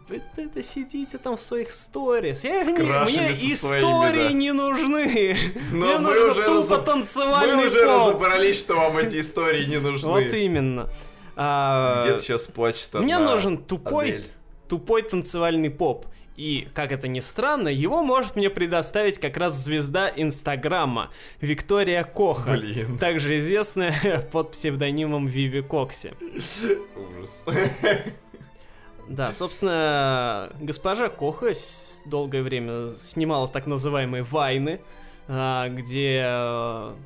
[0.10, 2.44] Это сидите там в своих сторис.
[2.44, 4.32] Я, не, мне истории да.
[4.32, 5.38] не нужны.
[5.72, 6.86] Но мне мы нужно уже тупо раз...
[6.86, 8.08] танцевальный Мы уже пол.
[8.10, 10.10] разобрались, что вам эти истории не нужны.
[10.10, 10.90] Вот именно.
[11.36, 12.06] А...
[12.08, 14.32] Дед сейчас плачет Мне нужен тупой, Адель.
[14.68, 16.06] тупой танцевальный поп.
[16.38, 21.10] И, как это ни странно, его может мне предоставить как раз звезда Инстаграма
[21.42, 23.00] Виктория Коха, Блин.
[23.00, 26.14] также известная под псевдонимом Виви Кокси.
[26.96, 27.44] Ужас.
[29.08, 31.52] Да, собственно, госпожа Коха
[32.06, 34.82] долгое время снимала так называемые вайны,
[35.30, 36.26] а, где,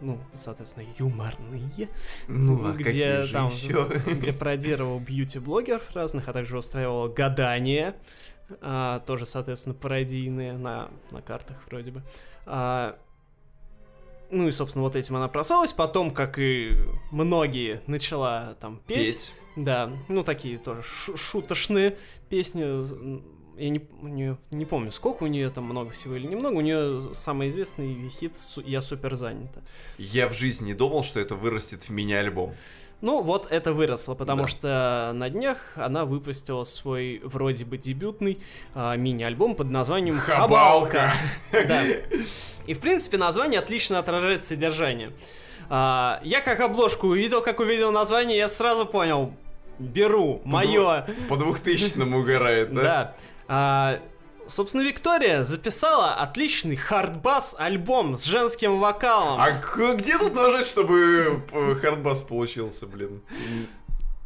[0.02, 1.90] ну, соответственно, юморные,
[2.28, 3.88] ну, а где там, еще?
[4.14, 7.96] где пародировал бьюти-блогеров разных, а также устраивал гадания,
[8.62, 12.04] а, тоже, соответственно, пародийные на, на картах вроде бы.
[14.32, 15.74] Ну и, собственно, вот этим она просалась.
[15.74, 16.72] Потом, как и
[17.12, 18.98] многие, начала там петь.
[18.98, 19.34] Петь.
[19.56, 21.98] Да, ну такие тоже шуточные
[22.30, 22.62] песни.
[23.58, 26.56] Я не, не, не помню, сколько у нее там много всего или немного.
[26.56, 29.62] У нее самый известный хит «Я супер занята».
[29.98, 32.56] Я в жизни не думал, что это вырастет в мини-альбом.
[33.02, 34.48] Ну, вот это выросло, потому да.
[34.48, 38.40] что на днях она выпустила свой вроде бы дебютный
[38.76, 41.12] а, мини-альбом под названием «Хабалка».
[41.52, 41.84] Да.
[42.68, 45.12] И, в принципе, название отлично отражает содержание.
[45.70, 49.34] А, я как обложку увидел, как увидел название, я сразу понял,
[49.80, 51.08] беру, мое.
[51.28, 53.16] По двухтысячному угорает, да?
[53.48, 54.02] Да.
[54.52, 59.40] Собственно, Виктория записала отличный хардбас альбом с женским вокалом.
[59.40, 63.22] А где тут нажать, чтобы э, хардбас получился, блин?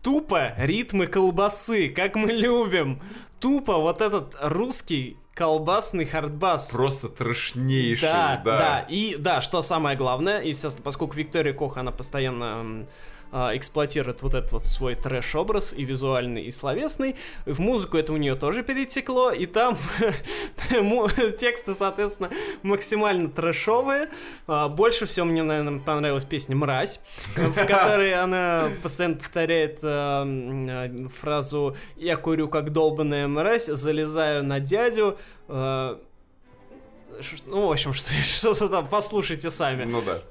[0.02, 3.04] Тупо ритмы колбасы, как мы любим.
[3.40, 6.70] Тупо вот этот русский колбасный хардбас.
[6.70, 8.42] Просто трошнейший, да.
[8.44, 8.86] Да, да.
[8.90, 12.88] И да, что самое главное, естественно, поскольку Виктория Кох, она постоянно
[13.38, 17.18] а, эксплуатирует вот этот вот свой трэш-образ и визуальный, и словесный.
[17.46, 19.78] В музыку это у нее тоже перетекло, и там
[21.38, 22.30] тексты, соответственно,
[22.64, 24.10] максимально трэшовые.
[24.48, 27.02] А, больше всего мне, наверное, понравилась песня «Мразь»,
[27.36, 35.18] в которой она постоянно повторяет а, фразу «Я курю как долбанная мразь, залезаю на дядю»,
[35.50, 35.98] ну,
[37.68, 39.84] в общем, что-то там, послушайте сами.
[39.84, 40.22] Ну да.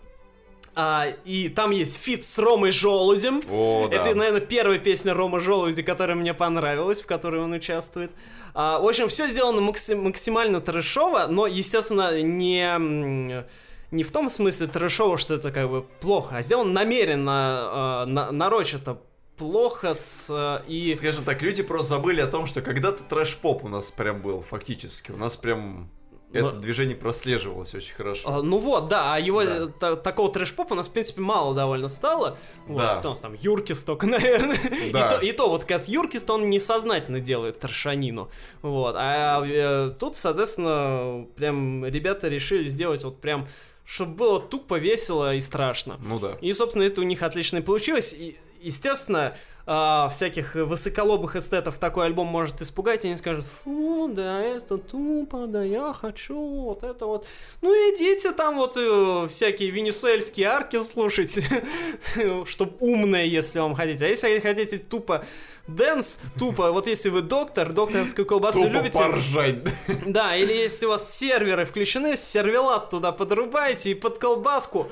[0.77, 3.41] А, и там есть feat с Ромой Желудем.
[3.51, 3.97] О, да.
[3.97, 8.11] Это, наверное, первая песня Рома Желуди, которая мне понравилась, в которой он участвует.
[8.55, 13.45] А, в общем, все сделано максим- максимально трэшово, но, естественно, не
[13.91, 18.33] не в том смысле трэшово, что это как бы плохо, а сделано намеренно, э, на,
[18.33, 18.99] нарочито
[19.37, 20.95] плохо с и...
[20.97, 25.13] Скажем так, люди просто забыли о том, что когда-то трэш-поп у нас прям был, фактически.
[25.13, 25.91] У нас прям
[26.35, 26.61] это Но...
[26.61, 28.29] движение прослеживалось очень хорошо.
[28.29, 29.67] А, ну вот, да, а его да.
[29.69, 32.37] Та- такого трэш-попа у нас, в принципе, мало довольно стало.
[32.67, 32.99] Вот, да.
[32.99, 33.35] Кто у нас там?
[33.35, 34.59] Юркис только, наверное.
[34.93, 35.09] Да.
[35.09, 38.31] И, то, и то, вот как раз Юркис, он несознательно делает трэшанину.
[38.63, 38.97] Вот.
[38.99, 43.47] А э, тут, соответственно, прям ребята решили сделать вот прям
[43.87, 46.01] чтобы было тупо, весело и страшно.
[46.03, 46.39] Ну да.
[46.41, 48.15] И, собственно, это у них отлично и получилось.
[48.15, 54.43] И, естественно, а, всяких высоколобых эстетов такой альбом может испугать, и они скажут, фу, да,
[54.43, 57.27] это тупо, да, я хочу вот это вот.
[57.63, 61.39] Ну, идите там вот э, всякие венесуэльские арки слушать,
[62.47, 64.05] чтобы умное, если вам хотите.
[64.05, 65.25] А если хотите тупо
[65.67, 68.99] dance, тупо, вот если вы доктор, докторскую колбасу Тупо любите...
[68.99, 69.57] поржать.
[70.07, 74.91] Да, или если у вас серверы включены, сервелат туда подрубаете и под колбаску.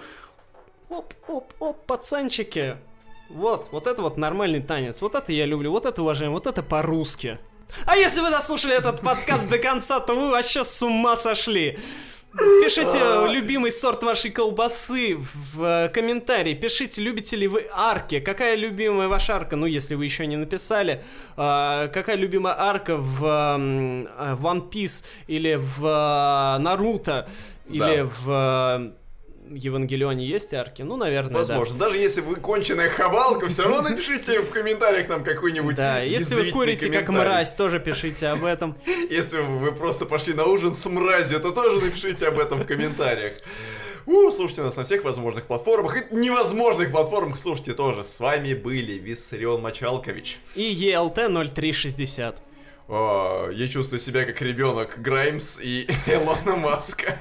[0.88, 2.78] Оп-оп-оп, пацанчики.
[3.34, 5.00] Вот, вот это вот нормальный танец.
[5.02, 7.38] Вот это я люблю, вот это уважаем, вот это по-русски.
[7.86, 11.78] А если вы дослушали этот подкаст до конца, то вы вообще с ума сошли.
[12.34, 12.98] Пишите
[13.30, 16.54] любимый сорт вашей колбасы в э, комментарии.
[16.54, 18.20] Пишите, любите ли вы арки.
[18.20, 21.04] Какая любимая ваша арка, ну, если вы еще не написали.
[21.36, 27.28] Э, какая любимая арка в э, One Piece или в Наруто
[27.68, 28.10] или Да.
[28.24, 28.92] в
[29.50, 30.82] Евангелионе есть арки?
[30.82, 31.76] Ну, наверное, Возможно.
[31.78, 35.32] Даже если вы конченая хабалка, все равно напишите в комментариях нам да.
[35.32, 38.76] какой-нибудь Да, если вы курите как мразь, тоже пишите об этом.
[39.10, 43.34] Если вы просто пошли на ужин с мразью, то тоже напишите об этом в комментариях.
[44.06, 47.38] У, слушайте нас на всех возможных платформах и невозможных платформах.
[47.38, 48.02] Слушайте тоже.
[48.04, 50.38] С вами были Виссарион Мачалкович.
[50.56, 52.42] И ELT 0360.
[52.88, 57.20] О, я чувствую себя как ребенок Граймс и Илона Маска.